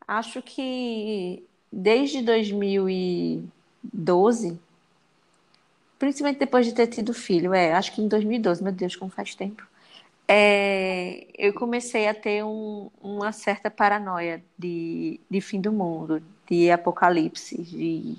acho 0.07 0.41
que 0.43 1.45
desde 1.73 2.23
2012, 2.23 4.61
principalmente 5.99 6.39
depois 6.39 6.67
de 6.67 6.75
ter 6.75 6.87
tido 6.87 7.15
filho, 7.15 7.55
é, 7.55 7.73
acho 7.73 7.93
que 7.93 8.03
em 8.03 8.09
2012, 8.09 8.63
meu 8.63 8.73
Deus, 8.73 8.95
como 8.95 9.11
faz 9.11 9.35
tempo, 9.35 9.67
é, 10.33 11.27
eu 11.37 11.53
comecei 11.53 12.07
a 12.07 12.15
ter 12.15 12.45
um, 12.45 12.89
uma 13.03 13.33
certa 13.33 13.69
paranoia 13.69 14.41
de, 14.57 15.19
de 15.29 15.41
fim 15.41 15.61
do 15.61 15.73
mundo, 15.73 16.23
de 16.49 16.71
apocalipse 16.71 17.61
de, 17.61 18.17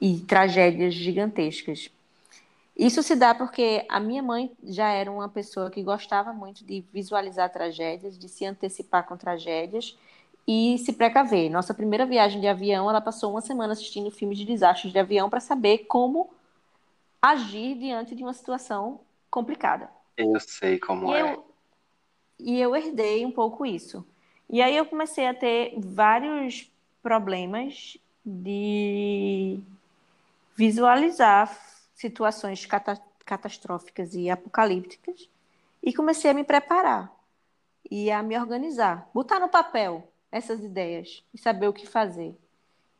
e 0.00 0.20
tragédias 0.20 0.94
gigantescas. 0.94 1.90
Isso 2.74 3.02
se 3.02 3.14
dá 3.14 3.34
porque 3.34 3.84
a 3.86 4.00
minha 4.00 4.22
mãe 4.22 4.50
já 4.64 4.90
era 4.90 5.12
uma 5.12 5.28
pessoa 5.28 5.70
que 5.70 5.82
gostava 5.82 6.32
muito 6.32 6.64
de 6.64 6.82
visualizar 6.90 7.52
tragédias, 7.52 8.18
de 8.18 8.30
se 8.30 8.46
antecipar 8.46 9.06
com 9.06 9.14
tragédias 9.14 9.94
e 10.48 10.78
se 10.78 10.94
precaver. 10.94 11.50
Nossa 11.50 11.74
primeira 11.74 12.06
viagem 12.06 12.40
de 12.40 12.48
avião, 12.48 12.88
ela 12.88 13.00
passou 13.02 13.32
uma 13.32 13.42
semana 13.42 13.74
assistindo 13.74 14.10
filmes 14.10 14.38
de 14.38 14.46
desastres 14.46 14.90
de 14.90 14.98
avião 14.98 15.28
para 15.28 15.40
saber 15.40 15.84
como 15.86 16.30
agir 17.20 17.74
diante 17.78 18.14
de 18.14 18.22
uma 18.22 18.32
situação 18.32 19.00
complicada. 19.30 19.95
Eu 20.16 20.38
sei 20.40 20.78
como 20.78 21.12
e 21.12 21.16
é. 21.16 21.22
Eu, 21.22 21.44
e 22.38 22.60
eu 22.60 22.74
herdei 22.74 23.24
um 23.24 23.32
pouco 23.32 23.64
isso. 23.66 24.06
E 24.48 24.62
aí 24.62 24.76
eu 24.76 24.86
comecei 24.86 25.26
a 25.26 25.34
ter 25.34 25.74
vários 25.78 26.70
problemas 27.02 27.96
de 28.24 29.60
visualizar 30.56 31.56
situações 31.94 32.64
cata 32.66 33.00
catastróficas 33.24 34.14
e 34.14 34.30
apocalípticas 34.30 35.28
e 35.82 35.92
comecei 35.92 36.30
a 36.30 36.34
me 36.34 36.44
preparar 36.44 37.12
e 37.90 38.08
a 38.08 38.22
me 38.22 38.38
organizar, 38.38 39.10
botar 39.12 39.40
no 39.40 39.48
papel 39.48 40.08
essas 40.30 40.60
ideias 40.60 41.24
e 41.34 41.38
saber 41.38 41.66
o 41.66 41.72
que 41.72 41.86
fazer. 41.86 42.36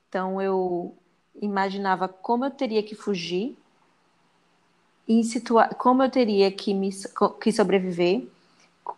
Então 0.09 0.43
eu 0.43 0.97
imaginava 1.41 2.09
como 2.09 2.45
eu 2.45 2.51
teria 2.51 2.83
que 2.83 2.95
fugir, 2.95 3.57
em 5.09 5.23
situa 5.23 5.69
como 5.69 6.03
eu 6.03 6.11
teria 6.11 6.51
que 6.51 6.75
me 6.75 6.91
que 7.41 7.53
sobreviver, 7.53 8.27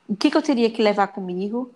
o 0.09 0.17
que, 0.17 0.31
que 0.31 0.37
eu 0.37 0.43
teria 0.43 0.71
que 0.71 0.83
levar 0.83 1.09
comigo, 1.09 1.71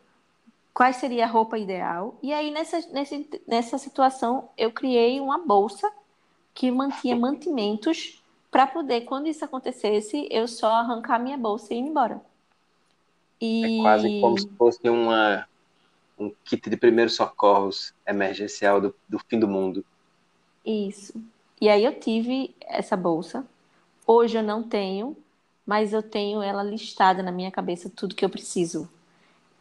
qual 0.73 0.93
seria 0.93 1.25
a 1.25 1.29
roupa 1.29 1.59
ideal. 1.59 2.15
E 2.23 2.33
aí 2.33 2.51
nessa, 2.51 2.81
nessa, 2.93 3.17
nessa 3.47 3.79
situação 3.79 4.49
eu 4.57 4.71
criei 4.71 5.21
uma 5.21 5.39
bolsa 5.39 5.91
que 6.55 6.71
mantinha 6.71 7.17
mantimentos 7.17 8.23
para 8.51 8.67
poder, 8.67 9.03
quando 9.03 9.29
isso 9.29 9.43
acontecesse, 9.43 10.29
eu 10.31 10.47
só 10.47 10.69
arrancar 10.75 11.19
minha 11.19 11.39
bolsa 11.39 11.73
e 11.73 11.79
ir 11.79 11.81
embora. 11.81 12.21
E... 13.41 13.79
É 13.79 13.83
quase 13.83 14.21
como 14.21 14.39
se 14.39 14.49
fosse 14.59 14.89
uma, 14.91 15.49
um 16.19 16.31
kit 16.45 16.69
de 16.69 16.77
primeiros 16.77 17.15
socorros 17.15 17.95
emergencial 18.07 18.79
do, 18.79 18.95
do 19.09 19.19
fim 19.19 19.39
do 19.39 19.49
mundo. 19.49 19.83
Isso. 20.65 21.15
E 21.59 21.69
aí 21.69 21.83
eu 21.83 21.99
tive 21.99 22.55
essa 22.61 22.95
bolsa. 22.95 23.47
Hoje 24.07 24.39
eu 24.39 24.43
não 24.43 24.63
tenho, 24.63 25.17
mas 25.67 25.93
eu 25.93 26.03
tenho 26.03 26.43
ela 26.43 26.63
listada 26.63 27.23
na 27.23 27.33
minha 27.33 27.51
cabeça 27.51 27.91
tudo 27.95 28.15
que 28.15 28.25
eu 28.25 28.31
preciso. 28.31 28.89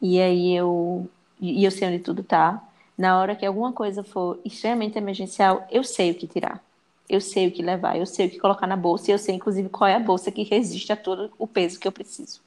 E 0.01 0.19
aí 0.19 0.55
eu 0.55 1.09
e 1.39 1.63
eu 1.63 1.71
sei 1.71 1.87
onde 1.87 1.99
tudo 1.99 2.23
tá. 2.23 2.63
Na 2.97 3.19
hora 3.19 3.35
que 3.35 3.45
alguma 3.45 3.73
coisa 3.73 4.03
for 4.03 4.39
extremamente 4.45 4.97
emergencial, 4.97 5.65
eu 5.71 5.83
sei 5.83 6.11
o 6.11 6.15
que 6.15 6.27
tirar 6.27 6.63
eu 7.11 7.19
sei 7.19 7.47
o 7.47 7.51
que 7.51 7.61
levar, 7.61 7.97
eu 7.97 8.05
sei 8.05 8.27
o 8.27 8.29
que 8.29 8.39
colocar 8.39 8.65
na 8.65 8.77
bolsa 8.77 9.11
e 9.11 9.13
eu 9.13 9.17
sei, 9.17 9.35
inclusive, 9.35 9.67
qual 9.67 9.85
é 9.85 9.95
a 9.95 9.99
bolsa 9.99 10.31
que 10.31 10.43
resiste 10.43 10.93
a 10.93 10.95
todo 10.95 11.29
o 11.37 11.45
peso 11.45 11.77
que 11.77 11.85
eu 11.85 11.91
preciso. 11.91 12.41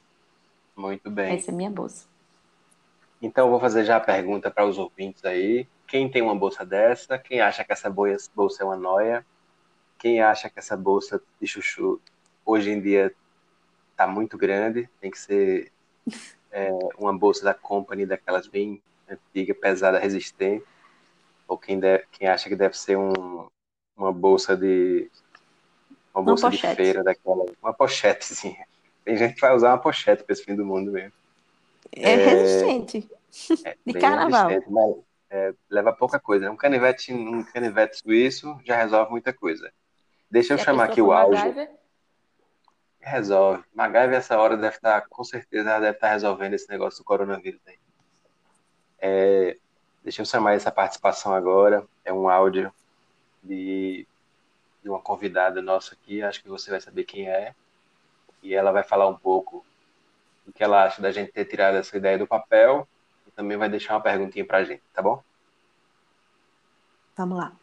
Muito 0.75 1.07
bem. 1.11 1.35
Essa 1.35 1.51
é 1.51 1.53
a 1.53 1.55
minha 1.55 1.69
bolsa. 1.69 2.07
Então, 3.21 3.45
eu 3.45 3.51
vou 3.51 3.59
fazer 3.59 3.85
já 3.85 3.97
a 3.97 3.99
pergunta 3.99 4.49
para 4.49 4.65
os 4.65 4.79
ouvintes 4.79 5.23
aí. 5.23 5.67
Quem 5.87 6.09
tem 6.09 6.23
uma 6.23 6.33
bolsa 6.33 6.65
dessa? 6.65 7.15
Quem 7.19 7.41
acha 7.41 7.63
que 7.63 7.71
essa 7.71 7.91
bolsa 7.91 8.63
é 8.63 8.63
uma 8.63 8.75
noia? 8.75 9.23
Quem 9.97 10.21
acha 10.21 10.49
que 10.49 10.59
essa 10.59 10.75
bolsa 10.75 11.21
de 11.39 11.47
chuchu 11.47 11.99
hoje 12.45 12.69
em 12.69 12.81
dia 12.81 13.13
está 13.91 14.05
muito 14.07 14.37
grande? 14.37 14.89
Tem 14.99 15.09
que 15.09 15.19
ser 15.19 15.71
é, 16.51 16.69
uma 16.97 17.17
bolsa 17.17 17.43
da 17.43 17.53
Company, 17.53 18.05
daquelas 18.05 18.47
bem 18.47 18.81
antiga, 19.09 19.53
pesada, 19.53 19.99
resistente. 19.99 20.65
Ou 21.47 21.57
quem, 21.57 21.79
deve, 21.79 22.05
quem 22.11 22.27
acha 22.27 22.49
que 22.49 22.55
deve 22.55 22.77
ser 22.77 22.97
um, 22.97 23.47
uma 23.95 24.11
bolsa 24.11 24.55
de 24.55 25.09
uma 26.13 26.23
bolsa 26.23 26.49
de 26.49 26.57
feira 26.57 27.03
daquela, 27.03 27.45
uma 27.61 27.73
pochetezinha. 27.73 28.65
Tem 29.03 29.17
gente 29.17 29.35
que 29.35 29.41
vai 29.41 29.53
usar 29.53 29.69
uma 29.69 29.77
pochete 29.77 30.23
para 30.23 30.33
esse 30.33 30.43
fim 30.43 30.55
do 30.55 30.65
mundo 30.65 30.91
mesmo. 30.91 31.11
É, 31.91 32.13
é 32.13 32.15
resistente. 32.15 33.09
É, 33.63 33.77
de 33.85 33.93
carnaval. 33.93 34.47
Resistente, 34.47 34.71
mas, 34.71 34.95
é, 35.29 35.53
leva 35.69 35.91
pouca 35.91 36.19
coisa. 36.19 36.49
Um 36.49 36.55
canivete, 36.55 37.13
um 37.13 37.43
canivete 37.43 37.97
suíço 37.97 38.57
já 38.63 38.77
resolve 38.77 39.11
muita 39.11 39.33
coisa. 39.33 39.71
Deixa 40.29 40.53
eu 40.53 40.57
chamar 40.57 40.85
aqui 40.85 41.01
o 41.01 41.11
áudio. 41.11 41.67
Resolve. 42.99 43.63
MacGyver 43.73 44.17
essa 44.17 44.37
hora 44.37 44.57
deve 44.57 44.75
estar, 44.75 45.01
tá, 45.01 45.07
com 45.07 45.23
certeza, 45.23 45.79
deve 45.79 45.91
estar 45.91 46.07
tá 46.07 46.13
resolvendo 46.13 46.53
esse 46.53 46.69
negócio 46.69 46.99
do 46.99 47.05
coronavírus 47.05 47.61
aí. 47.67 47.77
É, 48.99 49.57
deixa 50.03 50.21
eu 50.21 50.25
chamar 50.25 50.53
essa 50.53 50.71
participação 50.71 51.33
agora. 51.33 51.85
É 52.03 52.11
um 52.11 52.27
áudio 52.27 52.73
de, 53.43 54.07
de 54.81 54.89
uma 54.89 54.99
convidada 54.99 55.61
nossa 55.61 55.93
aqui, 55.93 56.23
acho 56.23 56.41
que 56.41 56.49
você 56.49 56.71
vai 56.71 56.81
saber 56.81 57.03
quem 57.03 57.29
é, 57.29 57.53
e 58.41 58.53
ela 58.53 58.71
vai 58.71 58.83
falar 58.83 59.07
um 59.07 59.17
pouco 59.17 59.63
do 60.45 60.51
que 60.51 60.63
ela 60.63 60.83
acha 60.83 61.01
da 61.01 61.11
gente 61.11 61.31
ter 61.31 61.45
tirado 61.45 61.75
essa 61.75 61.95
ideia 61.95 62.17
do 62.17 62.27
papel 62.27 62.87
e 63.27 63.31
também 63.31 63.57
vai 63.57 63.69
deixar 63.69 63.93
uma 63.93 64.01
perguntinha 64.01 64.45
para 64.45 64.59
a 64.59 64.63
gente, 64.63 64.83
tá 64.93 65.01
bom? 65.01 65.21
Vamos 67.15 67.37
lá. 67.37 67.53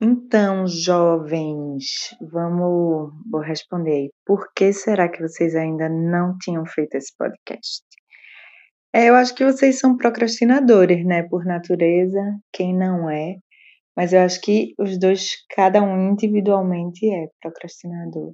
Então, 0.00 0.66
jovens, 0.66 2.14
vamos, 2.20 3.12
vou 3.30 3.40
responder 3.40 3.92
aí. 3.92 4.10
Por 4.26 4.52
que 4.54 4.72
será 4.72 5.08
que 5.08 5.22
vocês 5.22 5.54
ainda 5.54 5.88
não 5.88 6.36
tinham 6.38 6.66
feito 6.66 6.96
esse 6.96 7.14
podcast? 7.16 7.82
É, 8.94 9.08
eu 9.08 9.14
acho 9.14 9.34
que 9.34 9.44
vocês 9.44 9.78
são 9.78 9.96
procrastinadores, 9.96 11.04
né, 11.04 11.22
por 11.22 11.44
natureza, 11.46 12.20
quem 12.52 12.76
não 12.76 13.08
é. 13.10 13.36
Mas 13.96 14.12
eu 14.12 14.20
acho 14.20 14.40
que 14.42 14.74
os 14.78 14.98
dois, 14.98 15.30
cada 15.50 15.82
um 15.82 16.12
individualmente 16.12 17.08
é 17.10 17.28
procrastinador. 17.40 18.32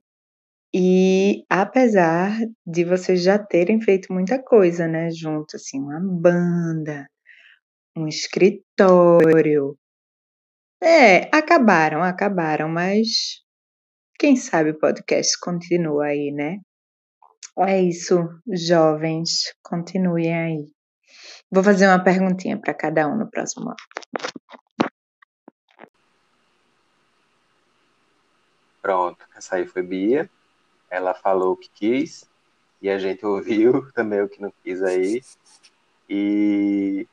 E 0.75 1.45
apesar 1.51 2.37
de 2.67 2.85
vocês 2.85 3.23
já 3.23 3.39
terem 3.39 3.81
feito 3.81 4.13
muita 4.13 4.43
coisa, 4.43 4.89
né, 4.89 5.11
junto, 5.11 5.57
assim, 5.57 5.79
uma 5.81 6.01
banda, 6.01 7.07
um 7.97 8.09
escritório. 8.09 9.77
É, 10.85 11.29
acabaram, 11.33 12.03
acabaram, 12.03 12.69
mas 12.69 13.41
quem 14.19 14.35
sabe 14.35 14.71
o 14.71 14.79
podcast 14.81 15.39
continua 15.39 16.07
aí, 16.07 16.33
né? 16.33 16.59
É 17.57 17.81
isso, 17.81 18.19
jovens, 18.53 19.55
continuem 19.63 20.35
aí. 20.35 20.69
Vou 21.49 21.63
fazer 21.63 21.87
uma 21.87 22.03
perguntinha 22.03 22.61
para 22.61 22.75
cada 22.75 23.07
um 23.07 23.17
no 23.17 23.31
próximo 23.31 23.69
ano. 23.69 23.77
Pronto, 28.81 29.25
essa 29.37 29.55
aí 29.55 29.67
foi 29.69 29.85
Bia. 29.85 30.29
Ela 30.91 31.15
falou 31.15 31.53
o 31.53 31.57
que 31.57 31.71
quis 31.73 32.29
e 32.81 32.91
a 32.91 32.99
gente 32.99 33.25
ouviu 33.25 33.89
também 33.95 34.21
o 34.21 34.29
que 34.29 34.43
não 34.43 34.53
quis 34.65 34.83
aí. 34.83 35.23
E 36.09 37.07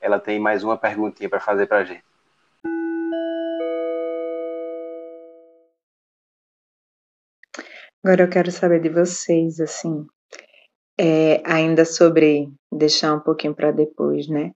ela 0.00 0.18
tem 0.18 0.40
mais 0.40 0.64
uma 0.64 0.78
perguntinha 0.78 1.28
para 1.28 1.40
fazer 1.40 1.66
para 1.66 1.80
a 1.80 1.84
gente. 1.84 2.05
Agora 8.06 8.22
eu 8.22 8.30
quero 8.30 8.52
saber 8.52 8.80
de 8.80 8.88
vocês, 8.88 9.58
assim, 9.58 10.06
é, 10.96 11.42
ainda 11.44 11.84
sobre 11.84 12.48
deixar 12.72 13.14
um 13.14 13.20
pouquinho 13.20 13.52
para 13.52 13.72
depois, 13.72 14.28
né? 14.28 14.52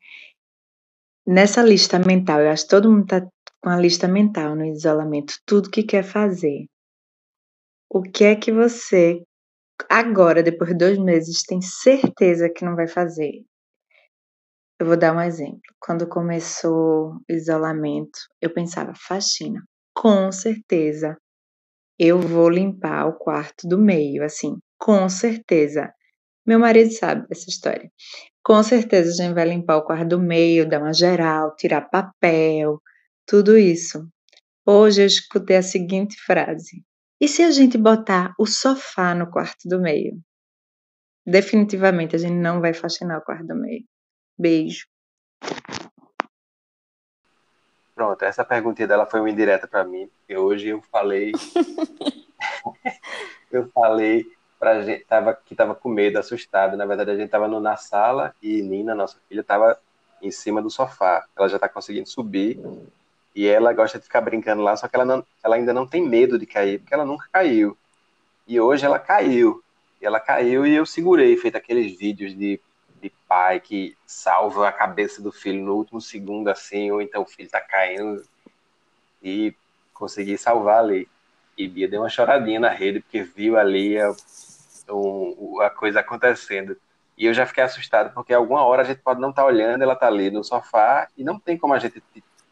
Nessa 1.27 1.61
lista 1.61 1.99
mental, 1.99 2.41
eu 2.41 2.51
acho 2.51 2.63
que 2.63 2.71
todo 2.71 2.89
mundo 2.89 3.03
está 3.03 3.21
com 3.63 3.69
a 3.69 3.77
lista 3.77 4.07
mental 4.07 4.55
no 4.55 4.65
isolamento, 4.65 5.35
tudo 5.45 5.71
que 5.71 5.83
quer 5.83 6.05
fazer. 6.05 6.67
O 7.91 8.03
que 8.03 8.23
é 8.23 8.37
que 8.37 8.53
você, 8.53 9.21
agora, 9.89 10.45
depois 10.45 10.71
de 10.71 10.79
dois 10.79 10.99
meses, 10.99 11.43
tem 11.43 11.61
certeza 11.61 12.49
que 12.49 12.65
não 12.65 12.77
vai 12.77 12.87
fazer? 12.87 13.45
Eu 14.81 14.87
vou 14.87 14.97
dar 14.97 15.15
um 15.15 15.21
exemplo. 15.21 15.61
Quando 15.79 16.09
começou 16.09 17.13
o 17.13 17.23
isolamento, 17.29 18.19
eu 18.41 18.51
pensava, 18.51 18.95
faxina. 18.97 19.63
com 19.95 20.33
certeza 20.33 21.19
eu 21.99 22.19
vou 22.19 22.49
limpar 22.49 23.07
o 23.07 23.19
quarto 23.19 23.69
do 23.69 23.79
meio, 23.79 24.25
assim, 24.25 24.57
com 24.79 25.07
certeza. 25.07 25.93
Meu 26.47 26.59
marido 26.59 26.91
sabe 26.93 27.29
dessa 27.29 27.51
história. 27.51 27.93
Com 28.43 28.63
certeza 28.63 29.11
a 29.11 29.27
gente 29.27 29.35
vai 29.35 29.47
limpar 29.47 29.77
o 29.77 29.85
quarto 29.85 30.09
do 30.09 30.19
meio, 30.19 30.67
dar 30.67 30.81
uma 30.81 30.95
geral, 30.95 31.55
tirar 31.57 31.91
papel, 31.91 32.81
tudo 33.27 33.59
isso. 33.59 34.09
Hoje 34.67 35.03
eu 35.03 35.07
escutei 35.07 35.59
a 35.59 35.63
seguinte 35.63 36.17
frase: 36.25 36.83
E 37.21 37.29
se 37.29 37.43
a 37.43 37.51
gente 37.51 37.77
botar 37.77 38.33
o 38.39 38.47
sofá 38.47 39.15
no 39.15 39.31
quarto 39.31 39.69
do 39.69 39.79
meio? 39.79 40.19
Definitivamente 41.27 42.17
a 42.17 42.19
gente 42.19 42.39
não 42.41 42.63
vai 42.63 42.73
faxinar 42.73 43.19
o 43.19 43.25
quarto 43.25 43.47
do 43.47 43.57
meio. 43.57 43.85
Beijo. 44.41 44.87
Pronto, 47.95 48.25
essa 48.25 48.43
perguntinha 48.43 48.89
dela 48.89 49.05
foi 49.05 49.21
uma 49.21 49.29
indireta 49.29 49.69
para 49.69 49.85
mim, 49.85 50.09
porque 50.17 50.35
hoje 50.35 50.69
eu 50.69 50.81
falei. 50.81 51.33
eu 53.53 53.69
falei 53.69 54.25
pra 54.59 54.81
gente 54.81 55.05
tava, 55.05 55.35
que 55.35 55.55
tava 55.55 55.75
com 55.75 55.91
medo, 55.91 56.19
assustado. 56.19 56.75
Na 56.75 56.87
verdade, 56.87 57.11
a 57.11 57.17
gente 57.17 57.29
tava 57.29 57.47
no, 57.47 57.61
na 57.61 57.77
sala 57.77 58.35
e 58.43 58.63
Nina, 58.63 58.95
nossa 58.95 59.19
filha, 59.29 59.45
tava 59.45 59.79
em 60.23 60.31
cima 60.31 60.63
do 60.63 60.71
sofá. 60.71 61.27
Ela 61.37 61.47
já 61.47 61.59
tá 61.59 61.69
conseguindo 61.69 62.09
subir 62.09 62.59
e 63.37 63.47
ela 63.47 63.75
gosta 63.75 63.99
de 63.99 64.05
ficar 64.05 64.23
brincando 64.23 64.63
lá, 64.63 64.75
só 64.75 64.89
que 64.89 64.97
ela, 64.97 65.05
não, 65.05 65.23
ela 65.45 65.57
ainda 65.57 65.75
não 65.75 65.87
tem 65.87 66.03
medo 66.03 66.39
de 66.39 66.47
cair, 66.47 66.79
porque 66.79 66.95
ela 66.95 67.05
nunca 67.05 67.29
caiu. 67.31 67.77
E 68.49 68.59
hoje 68.59 68.87
ela 68.87 68.99
caiu. 68.99 69.63
E 70.01 70.07
ela 70.07 70.19
caiu 70.19 70.67
e 70.67 70.75
eu 70.75 70.87
segurei, 70.87 71.37
feito 71.37 71.57
aqueles 71.57 71.99
vídeos 71.99 72.35
de 72.35 72.59
de 73.01 73.11
pai 73.29 73.61
que 73.61 73.97
salva 74.07 74.69
a 74.69 74.73
cabeça 74.73 75.23
do 75.23 75.33
filho 75.33 75.65
no 75.65 75.75
último 75.75 76.01
segundo, 76.01 76.49
assim, 76.49 76.91
ou 76.91 77.01
então 77.01 77.23
o 77.23 77.27
filho 77.27 77.49
tá 77.49 77.61
caindo 77.61 78.23
e 79.23 79.55
consegui 79.95 80.37
salvar 80.37 80.81
ali. 80.81 81.09
E 81.57 81.69
Bia 81.69 81.89
deu 81.89 82.03
uma 82.03 82.09
choradinha 82.09 82.61
na 82.61 82.71
rede, 82.71 83.01
porque 83.01 83.23
viu 83.23 83.59
ali 83.59 83.99
a, 83.99 84.11
a 85.61 85.71
coisa 85.71 86.01
acontecendo. 86.01 86.77
E 87.17 87.27
eu 87.27 87.35
já 87.35 87.45
fiquei 87.45 87.63
assustado, 87.63 88.15
porque 88.15 88.33
alguma 88.33 88.65
hora 88.65 88.83
a 88.83 88.85
gente 88.85 89.03
pode 89.03 89.21
não 89.21 89.31
estar 89.31 89.43
tá 89.43 89.49
olhando, 89.49 89.83
ela 89.83 89.95
tá 89.95 90.07
ali 90.07 90.31
no 90.31 90.43
sofá, 90.43 91.07
e 91.17 91.23
não 91.23 91.39
tem 91.39 91.59
como 91.59 91.75
a 91.75 91.79
gente 91.79 92.03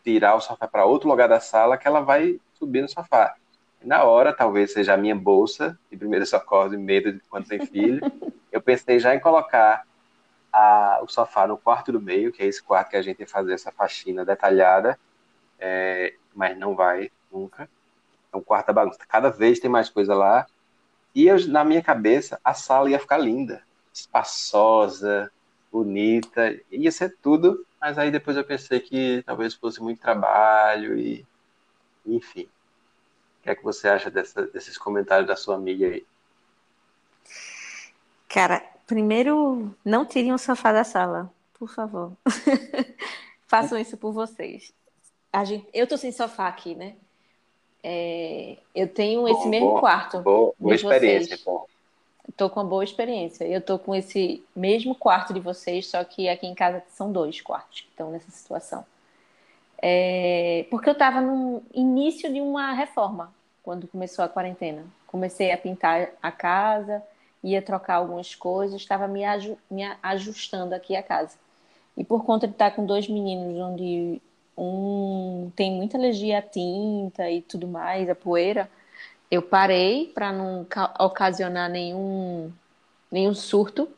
tirar 0.04 0.34
o 0.34 0.40
sofá 0.40 0.68
para 0.68 0.84
outro 0.84 1.08
lugar 1.08 1.28
da 1.28 1.40
sala 1.40 1.78
que 1.78 1.88
ela 1.88 2.00
vai 2.00 2.38
subir 2.54 2.82
no 2.82 2.88
sofá. 2.88 3.34
Na 3.82 4.04
hora, 4.04 4.32
talvez 4.32 4.72
seja 4.72 4.94
a 4.94 4.96
minha 4.96 5.14
bolsa 5.14 5.78
de 5.90 5.96
primeiro 5.96 6.26
socorro, 6.26 6.68
de 6.68 6.76
medo 6.76 7.12
de 7.12 7.20
quando 7.30 7.46
tem 7.46 7.64
filho, 7.64 8.00
eu 8.52 8.60
pensei 8.60 8.98
já 8.98 9.14
em 9.14 9.20
colocar 9.20 9.84
a, 10.52 11.00
o 11.02 11.08
sofá 11.08 11.46
no 11.46 11.56
quarto 11.56 11.92
do 11.92 12.00
meio, 12.00 12.32
que 12.32 12.42
é 12.42 12.46
esse 12.46 12.62
quarto 12.62 12.90
que 12.90 12.96
a 12.96 13.02
gente 13.02 13.20
ia 13.20 13.26
fazer 13.26 13.52
essa 13.52 13.72
faxina 13.72 14.24
detalhada, 14.24 14.98
é, 15.58 16.14
mas 16.34 16.56
não 16.56 16.74
vai 16.74 17.10
nunca. 17.30 17.68
É 18.32 18.36
um 18.36 18.42
quarto 18.42 18.66
da 18.68 18.72
bagunça. 18.72 18.98
Cada 19.08 19.30
vez 19.30 19.58
tem 19.58 19.70
mais 19.70 19.88
coisa 19.88 20.14
lá. 20.14 20.46
E 21.14 21.26
eu, 21.26 21.48
na 21.48 21.64
minha 21.64 21.82
cabeça, 21.82 22.38
a 22.44 22.54
sala 22.54 22.90
ia 22.90 22.98
ficar 22.98 23.18
linda, 23.18 23.62
espaçosa, 23.92 25.30
bonita, 25.72 26.58
ia 26.70 26.90
ser 26.90 27.16
tudo, 27.22 27.66
mas 27.80 27.98
aí 27.98 28.10
depois 28.10 28.36
eu 28.36 28.44
pensei 28.44 28.80
que 28.80 29.22
talvez 29.24 29.54
fosse 29.54 29.82
muito 29.82 30.00
trabalho 30.00 30.98
e 30.98 31.26
enfim. 32.06 32.48
O 33.40 33.42
que 33.42 33.50
é 33.50 33.54
que 33.54 33.62
você 33.62 33.88
acha 33.88 34.10
dessa, 34.10 34.46
desses 34.46 34.76
comentários 34.76 35.28
da 35.28 35.36
sua 35.36 35.54
amiga 35.56 35.86
aí? 35.86 36.06
Cara, 38.28 38.62
Primeiro, 38.88 39.76
não 39.84 40.06
tirem 40.06 40.32
o 40.32 40.38
sofá 40.38 40.72
da 40.72 40.82
sala, 40.82 41.30
por 41.58 41.68
favor. 41.68 42.12
Façam 43.46 43.78
isso 43.78 43.98
por 43.98 44.12
vocês. 44.12 44.72
A 45.30 45.44
gente, 45.44 45.68
eu 45.74 45.86
tô 45.86 45.98
sem 45.98 46.10
sofá 46.10 46.48
aqui, 46.48 46.74
né? 46.74 46.94
É, 47.84 48.56
eu 48.74 48.88
tenho 48.88 49.20
bom, 49.20 49.28
esse 49.28 49.46
mesmo 49.46 49.78
quarto. 49.78 50.20
Boa, 50.20 50.54
boa 50.58 50.74
experiência, 50.74 51.38
bom. 51.44 51.66
Tô 52.34 52.48
com 52.48 52.60
uma 52.60 52.66
boa 52.66 52.82
experiência. 52.82 53.44
Eu 53.44 53.60
tô 53.60 53.78
com 53.78 53.94
esse 53.94 54.42
mesmo 54.56 54.94
quarto 54.94 55.34
de 55.34 55.40
vocês, 55.40 55.86
só 55.86 56.02
que 56.02 56.26
aqui 56.26 56.46
em 56.46 56.54
casa 56.54 56.82
são 56.88 57.12
dois 57.12 57.42
quartos 57.42 57.82
que 57.82 57.88
estão 57.90 58.10
nessa 58.10 58.30
situação. 58.30 58.86
É, 59.82 60.64
porque 60.70 60.88
eu 60.88 60.94
estava 60.94 61.20
no 61.20 61.62
início 61.74 62.32
de 62.32 62.40
uma 62.40 62.72
reforma 62.72 63.34
quando 63.62 63.86
começou 63.86 64.24
a 64.24 64.30
quarentena. 64.30 64.86
Comecei 65.06 65.52
a 65.52 65.58
pintar 65.58 66.08
a 66.22 66.32
casa, 66.32 67.02
ia 67.42 67.62
trocar 67.62 67.96
algumas 67.96 68.34
coisas, 68.34 68.80
estava 68.80 69.06
me, 69.06 69.22
me 69.70 69.82
ajustando 70.02 70.74
aqui 70.74 70.96
a 70.96 71.02
casa. 71.02 71.36
E 71.96 72.04
por 72.04 72.24
conta 72.24 72.46
de 72.46 72.52
estar 72.52 72.70
com 72.72 72.84
dois 72.84 73.08
meninos, 73.08 73.56
onde 73.58 74.20
um 74.56 75.50
tem 75.54 75.72
muita 75.72 75.96
alergia 75.96 76.38
à 76.38 76.42
tinta 76.42 77.30
e 77.30 77.40
tudo 77.42 77.68
mais, 77.68 78.08
a 78.08 78.14
poeira, 78.14 78.68
eu 79.30 79.42
parei 79.42 80.06
para 80.14 80.32
não 80.32 80.66
ocasionar 80.98 81.70
nenhum, 81.70 82.52
nenhum 83.10 83.34
surto 83.34 83.88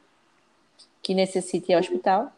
que 1.03 1.15
necessite 1.15 1.73
ir 1.73 1.75
ao 1.75 1.81
hospital. 1.81 2.33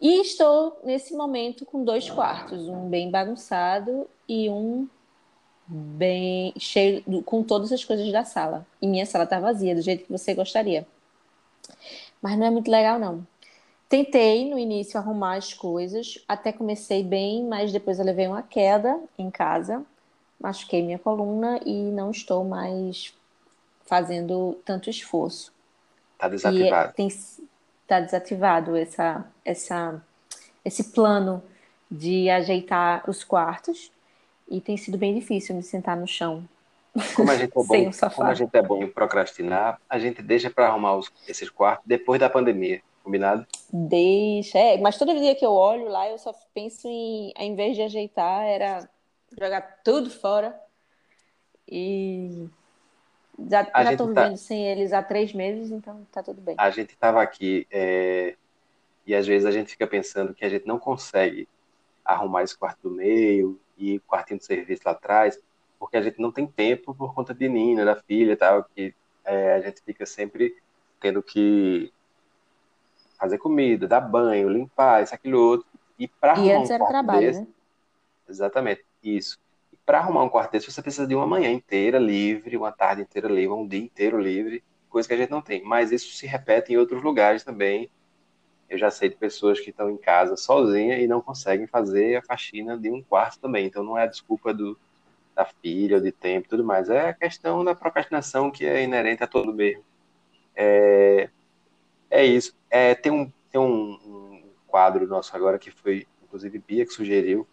E 0.00 0.20
estou 0.20 0.78
nesse 0.84 1.14
momento 1.14 1.64
com 1.64 1.84
dois 1.84 2.10
quartos, 2.10 2.68
um 2.68 2.88
bem 2.88 3.10
bagunçado 3.10 4.08
e 4.28 4.48
um 4.48 4.88
bem 5.66 6.52
cheio 6.58 7.02
com 7.22 7.42
todas 7.42 7.72
as 7.72 7.84
coisas 7.84 8.10
da 8.12 8.24
sala. 8.24 8.66
E 8.80 8.86
minha 8.86 9.06
sala 9.06 9.26
tá 9.26 9.40
vazia, 9.40 9.74
do 9.74 9.82
jeito 9.82 10.04
que 10.04 10.12
você 10.12 10.34
gostaria. 10.34 10.86
Mas 12.20 12.38
não 12.38 12.46
é 12.46 12.50
muito 12.50 12.70
legal, 12.70 12.98
não. 12.98 13.26
Tentei 13.88 14.48
no 14.48 14.58
início 14.58 14.98
arrumar 14.98 15.36
as 15.36 15.52
coisas, 15.52 16.22
até 16.26 16.52
comecei 16.52 17.02
bem, 17.02 17.44
mas 17.44 17.72
depois 17.72 17.98
eu 17.98 18.04
levei 18.04 18.26
uma 18.26 18.42
queda 18.42 18.98
em 19.18 19.30
casa, 19.30 19.84
machuquei 20.40 20.82
minha 20.82 20.98
coluna 20.98 21.60
e 21.64 21.72
não 21.92 22.10
estou 22.10 22.44
mais 22.44 23.14
fazendo 23.84 24.58
tanto 24.64 24.90
esforço. 24.90 25.52
Tá 26.18 26.28
desativado. 26.28 26.90
E 26.90 26.94
tem, 26.94 27.08
tá 27.86 28.00
desativado 28.00 28.74
essa, 28.74 29.24
essa, 29.44 30.02
esse 30.64 30.84
plano 30.84 31.42
de 31.90 32.28
ajeitar 32.30 33.08
os 33.08 33.22
quartos. 33.22 33.92
E 34.48 34.60
tem 34.60 34.76
sido 34.76 34.98
bem 34.98 35.14
difícil 35.14 35.54
me 35.54 35.62
sentar 35.62 35.96
no 35.96 36.06
chão. 36.06 36.46
Como 37.16 37.30
a 37.30 37.36
gente 37.36 37.50
é 37.50 37.54
bom, 37.64 37.90
como 38.14 38.28
a 38.28 38.34
gente 38.34 38.56
é 38.56 38.62
bom 38.62 38.82
em 38.82 38.90
procrastinar, 38.90 39.80
a 39.88 39.98
gente 39.98 40.22
deixa 40.22 40.50
para 40.50 40.68
arrumar 40.68 40.96
os, 40.96 41.10
esses 41.26 41.50
quartos 41.50 41.84
depois 41.86 42.20
da 42.20 42.30
pandemia, 42.30 42.80
combinado? 43.02 43.46
Deixa, 43.72 44.58
é, 44.58 44.78
mas 44.78 44.96
todo 44.96 45.18
dia 45.18 45.34
que 45.34 45.44
eu 45.44 45.52
olho 45.52 45.88
lá, 45.88 46.08
eu 46.08 46.18
só 46.18 46.32
penso 46.54 46.86
em, 46.86 47.32
ao 47.36 47.44
invés 47.44 47.74
de 47.74 47.82
ajeitar, 47.82 48.44
era 48.44 48.88
jogar 49.36 49.80
tudo 49.82 50.08
fora. 50.08 50.58
E 51.68 52.48
já, 53.48 53.64
já 53.64 53.96
tô 53.96 54.12
tá... 54.12 54.22
vivendo 54.24 54.36
sem 54.36 54.66
eles 54.66 54.92
há 54.92 55.02
três 55.02 55.32
meses, 55.32 55.70
então 55.70 56.06
tá 56.12 56.22
tudo 56.22 56.40
bem. 56.40 56.54
A 56.58 56.70
gente 56.70 56.90
estava 56.90 57.20
aqui 57.20 57.66
é... 57.70 58.36
e 59.06 59.14
às 59.14 59.26
vezes 59.26 59.46
a 59.46 59.50
gente 59.50 59.70
fica 59.70 59.86
pensando 59.86 60.34
que 60.34 60.44
a 60.44 60.48
gente 60.48 60.66
não 60.66 60.78
consegue 60.78 61.48
arrumar 62.04 62.42
esse 62.42 62.56
quarto 62.56 62.88
do 62.88 62.90
meio, 62.90 63.58
e 63.76 63.98
quartinho 64.00 64.38
de 64.38 64.44
serviço 64.44 64.82
lá 64.84 64.92
atrás, 64.92 65.38
porque 65.78 65.96
a 65.96 66.02
gente 66.02 66.20
não 66.20 66.32
tem 66.32 66.46
tempo 66.46 66.94
por 66.94 67.14
conta 67.14 67.34
de 67.34 67.48
Nina, 67.48 67.84
da 67.84 67.96
filha 67.96 68.32
e 68.32 68.36
tal, 68.36 68.64
que 68.64 68.94
é, 69.24 69.54
a 69.54 69.60
gente 69.60 69.82
fica 69.82 70.06
sempre 70.06 70.56
tendo 71.00 71.22
que 71.22 71.92
fazer 73.18 73.38
comida, 73.38 73.86
dar 73.86 74.00
banho, 74.00 74.48
limpar, 74.48 75.02
isso, 75.02 75.14
aquilo, 75.14 75.38
outro. 75.38 75.66
E 75.98 76.08
para 76.08 76.32
arrumar 76.32 76.46
e 76.46 76.52
antes 76.52 76.70
um 76.70 76.74
era 76.74 76.86
trabalho, 76.86 77.20
desse, 77.20 77.40
né? 77.40 77.46
Exatamente, 78.28 78.84
isso. 79.02 79.38
E 79.72 79.76
para 79.84 79.98
arrumar 79.98 80.24
um 80.24 80.28
quarto 80.28 80.52
desse, 80.52 80.70
você 80.70 80.82
precisa 80.82 81.06
de 81.06 81.14
uma 81.14 81.26
manhã 81.26 81.50
inteira 81.50 81.98
livre, 81.98 82.56
uma 82.56 82.72
tarde 82.72 83.02
inteira 83.02 83.28
livre, 83.28 83.54
um 83.54 83.66
dia 83.66 83.80
inteiro 83.80 84.18
livre, 84.20 84.62
coisa 84.88 85.08
que 85.08 85.14
a 85.14 85.16
gente 85.16 85.30
não 85.30 85.42
tem. 85.42 85.62
Mas 85.64 85.92
isso 85.92 86.12
se 86.12 86.26
repete 86.26 86.72
em 86.72 86.76
outros 86.76 87.02
lugares 87.02 87.44
também, 87.44 87.90
eu 88.74 88.78
já 88.78 88.90
sei 88.90 89.08
de 89.08 89.14
pessoas 89.14 89.60
que 89.60 89.70
estão 89.70 89.88
em 89.88 89.96
casa 89.96 90.36
sozinha 90.36 90.98
e 90.98 91.06
não 91.06 91.20
conseguem 91.20 91.66
fazer 91.66 92.16
a 92.16 92.22
faxina 92.22 92.76
de 92.76 92.90
um 92.90 93.00
quarto 93.02 93.38
também. 93.38 93.66
Então 93.66 93.84
não 93.84 93.96
é 93.96 94.02
a 94.02 94.08
desculpa 94.08 94.52
do, 94.52 94.76
da 95.34 95.44
filha 95.44 96.00
de 96.00 96.10
tempo 96.10 96.46
e 96.46 96.50
tudo 96.50 96.64
mais. 96.64 96.90
É 96.90 97.10
a 97.10 97.14
questão 97.14 97.64
da 97.64 97.74
procrastinação 97.74 98.50
que 98.50 98.66
é 98.66 98.82
inerente 98.82 99.22
a 99.22 99.28
todo 99.28 99.54
mesmo. 99.54 99.84
É, 100.56 101.30
é 102.10 102.24
isso. 102.26 102.52
É, 102.68 102.96
tem 102.96 103.12
um, 103.12 103.30
tem 103.48 103.60
um, 103.60 103.92
um, 104.04 104.42
quadro 104.66 105.06
nosso 105.06 105.34
agora 105.36 105.56
que 105.56 105.70
foi, 105.70 106.04
inclusive, 106.24 106.58
Bia 106.58 106.84
que 106.84 106.92
sugeriu, 106.92 107.46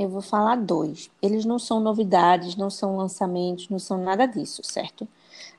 Eu 0.00 0.08
vou 0.08 0.22
falar 0.22 0.56
dois. 0.56 1.10
Eles 1.20 1.44
não 1.44 1.58
são 1.58 1.78
novidades, 1.78 2.56
não 2.56 2.70
são 2.70 2.96
lançamentos, 2.96 3.68
não 3.68 3.78
são 3.78 3.98
nada 4.02 4.24
disso, 4.24 4.62
certo? 4.64 5.06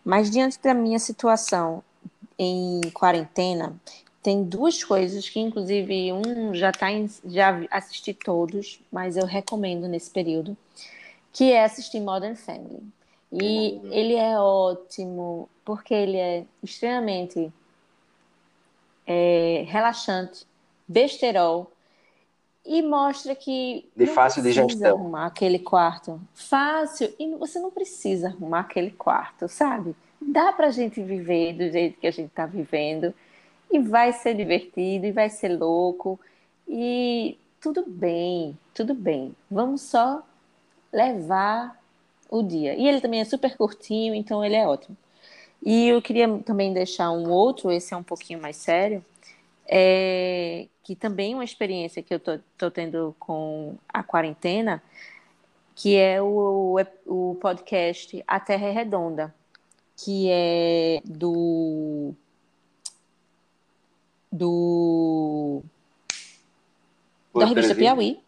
Mas 0.03 0.31
diante 0.31 0.59
da 0.59 0.73
minha 0.73 0.97
situação 0.97 1.83
em 2.39 2.81
quarentena, 2.91 3.79
tem 4.23 4.43
duas 4.43 4.83
coisas 4.83 5.29
que, 5.29 5.39
inclusive, 5.39 6.11
um 6.11 6.55
já 6.55 6.71
tá 6.71 6.91
em, 6.91 7.07
já 7.25 7.63
assisti 7.69 8.15
todos, 8.15 8.81
mas 8.91 9.15
eu 9.15 9.27
recomendo 9.27 9.87
nesse 9.87 10.09
período, 10.09 10.57
que 11.31 11.51
é 11.51 11.63
assistir 11.63 11.99
Modern 11.99 12.35
Family. 12.35 12.81
E 13.31 13.79
ele 13.91 14.15
é 14.15 14.39
ótimo, 14.39 15.47
porque 15.63 15.93
ele 15.93 16.17
é 16.17 16.45
extremamente 16.63 17.53
é, 19.05 19.65
relaxante, 19.67 20.47
besterol, 20.87 21.71
e 22.65 22.81
mostra 22.81 23.35
que 23.35 23.89
de 23.95 24.05
fácil 24.07 24.43
digestão. 24.43 24.97
arrumar 24.97 25.25
aquele 25.25 25.59
quarto. 25.59 26.21
Fácil 26.33 27.13
e 27.19 27.35
você 27.35 27.59
não 27.59 27.71
precisa 27.71 28.27
arrumar 28.27 28.61
aquele 28.61 28.91
quarto 28.91 29.47
sabe? 29.47 29.95
Dá 30.21 30.53
para 30.53 30.67
a 30.67 30.71
gente 30.71 31.01
viver 31.01 31.53
do 31.53 31.69
jeito 31.71 31.99
que 31.99 32.07
a 32.07 32.11
gente 32.11 32.29
está 32.29 32.45
vivendo 32.45 33.13
e 33.71 33.79
vai 33.79 34.13
ser 34.13 34.35
divertido 34.35 35.05
e 35.05 35.11
vai 35.11 35.29
ser 35.29 35.57
louco 35.57 36.19
e 36.67 37.37
tudo 37.59 37.83
bem 37.87 38.57
tudo 38.73 38.93
bem. 38.93 39.35
Vamos 39.49 39.81
só 39.81 40.21
levar 40.93 41.79
o 42.29 42.41
dia. 42.43 42.75
E 42.75 42.87
ele 42.87 43.01
também 43.01 43.21
é 43.21 43.25
super 43.25 43.57
curtinho 43.57 44.13
então 44.13 44.45
ele 44.45 44.55
é 44.55 44.67
ótimo. 44.67 44.95
E 45.63 45.87
eu 45.89 46.01
queria 46.01 46.27
também 46.39 46.73
deixar 46.73 47.11
um 47.11 47.29
outro 47.29 47.71
esse 47.71 47.93
é 47.93 47.97
um 47.97 48.03
pouquinho 48.03 48.41
mais 48.41 48.57
sério 48.57 49.03
é, 49.73 50.67
que 50.83 50.97
também 50.97 51.31
é 51.31 51.35
uma 51.35 51.45
experiência 51.45 52.03
que 52.03 52.13
eu 52.13 52.17
estou 52.17 52.69
tendo 52.69 53.15
com 53.17 53.77
a 53.87 54.03
quarentena, 54.03 54.83
que 55.73 55.95
é 55.95 56.21
o, 56.21 56.75
o 57.05 57.37
podcast 57.39 58.21
A 58.27 58.37
Terra 58.37 58.67
é 58.67 58.71
Redonda, 58.71 59.33
que 59.95 60.27
é 60.29 61.01
do 61.05 62.13
do 64.29 65.63
da 67.33 67.45
revista 67.45 67.73
Piauí. 67.73 68.19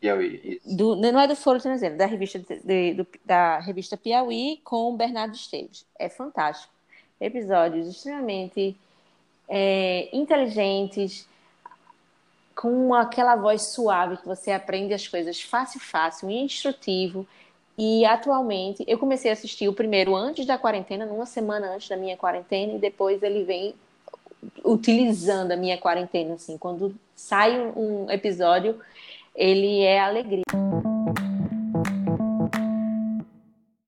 Piauí, 0.00 0.40
isso. 0.44 0.76
Do, 0.76 0.94
não 0.94 1.18
é 1.18 1.26
do 1.26 1.34
Foro 1.34 1.60
Teresino, 1.60 1.96
da 1.96 2.06
revista, 2.06 2.38
de, 2.38 2.94
do, 2.94 3.06
da 3.24 3.58
revista 3.58 3.96
Piauí 3.96 4.60
com 4.62 4.92
o 4.92 4.96
Bernardo 4.96 5.34
Esteves. 5.34 5.84
É 5.98 6.08
fantástico. 6.08 6.72
Episódios 7.20 7.88
extremamente 7.88 8.76
é, 9.48 10.08
inteligentes, 10.12 11.28
com 12.54 12.94
aquela 12.94 13.36
voz 13.36 13.74
suave 13.74 14.16
que 14.16 14.26
você 14.26 14.50
aprende 14.50 14.94
as 14.94 15.06
coisas 15.06 15.40
fácil, 15.40 15.78
fácil, 15.78 16.30
instrutivo. 16.30 17.26
E 17.78 18.06
atualmente, 18.06 18.82
eu 18.88 18.98
comecei 18.98 19.30
a 19.30 19.34
assistir 19.34 19.68
o 19.68 19.74
primeiro 19.74 20.16
antes 20.16 20.46
da 20.46 20.56
quarentena, 20.56 21.04
numa 21.04 21.26
semana 21.26 21.74
antes 21.74 21.88
da 21.88 21.96
minha 21.96 22.16
quarentena, 22.16 22.72
e 22.72 22.78
depois 22.78 23.22
ele 23.22 23.44
vem 23.44 23.74
utilizando 24.64 25.52
a 25.52 25.56
minha 25.56 25.76
quarentena, 25.76 26.34
assim. 26.34 26.56
Quando 26.56 26.94
sai 27.14 27.60
um 27.76 28.10
episódio, 28.10 28.80
ele 29.34 29.82
é 29.82 30.00
alegria. 30.00 30.44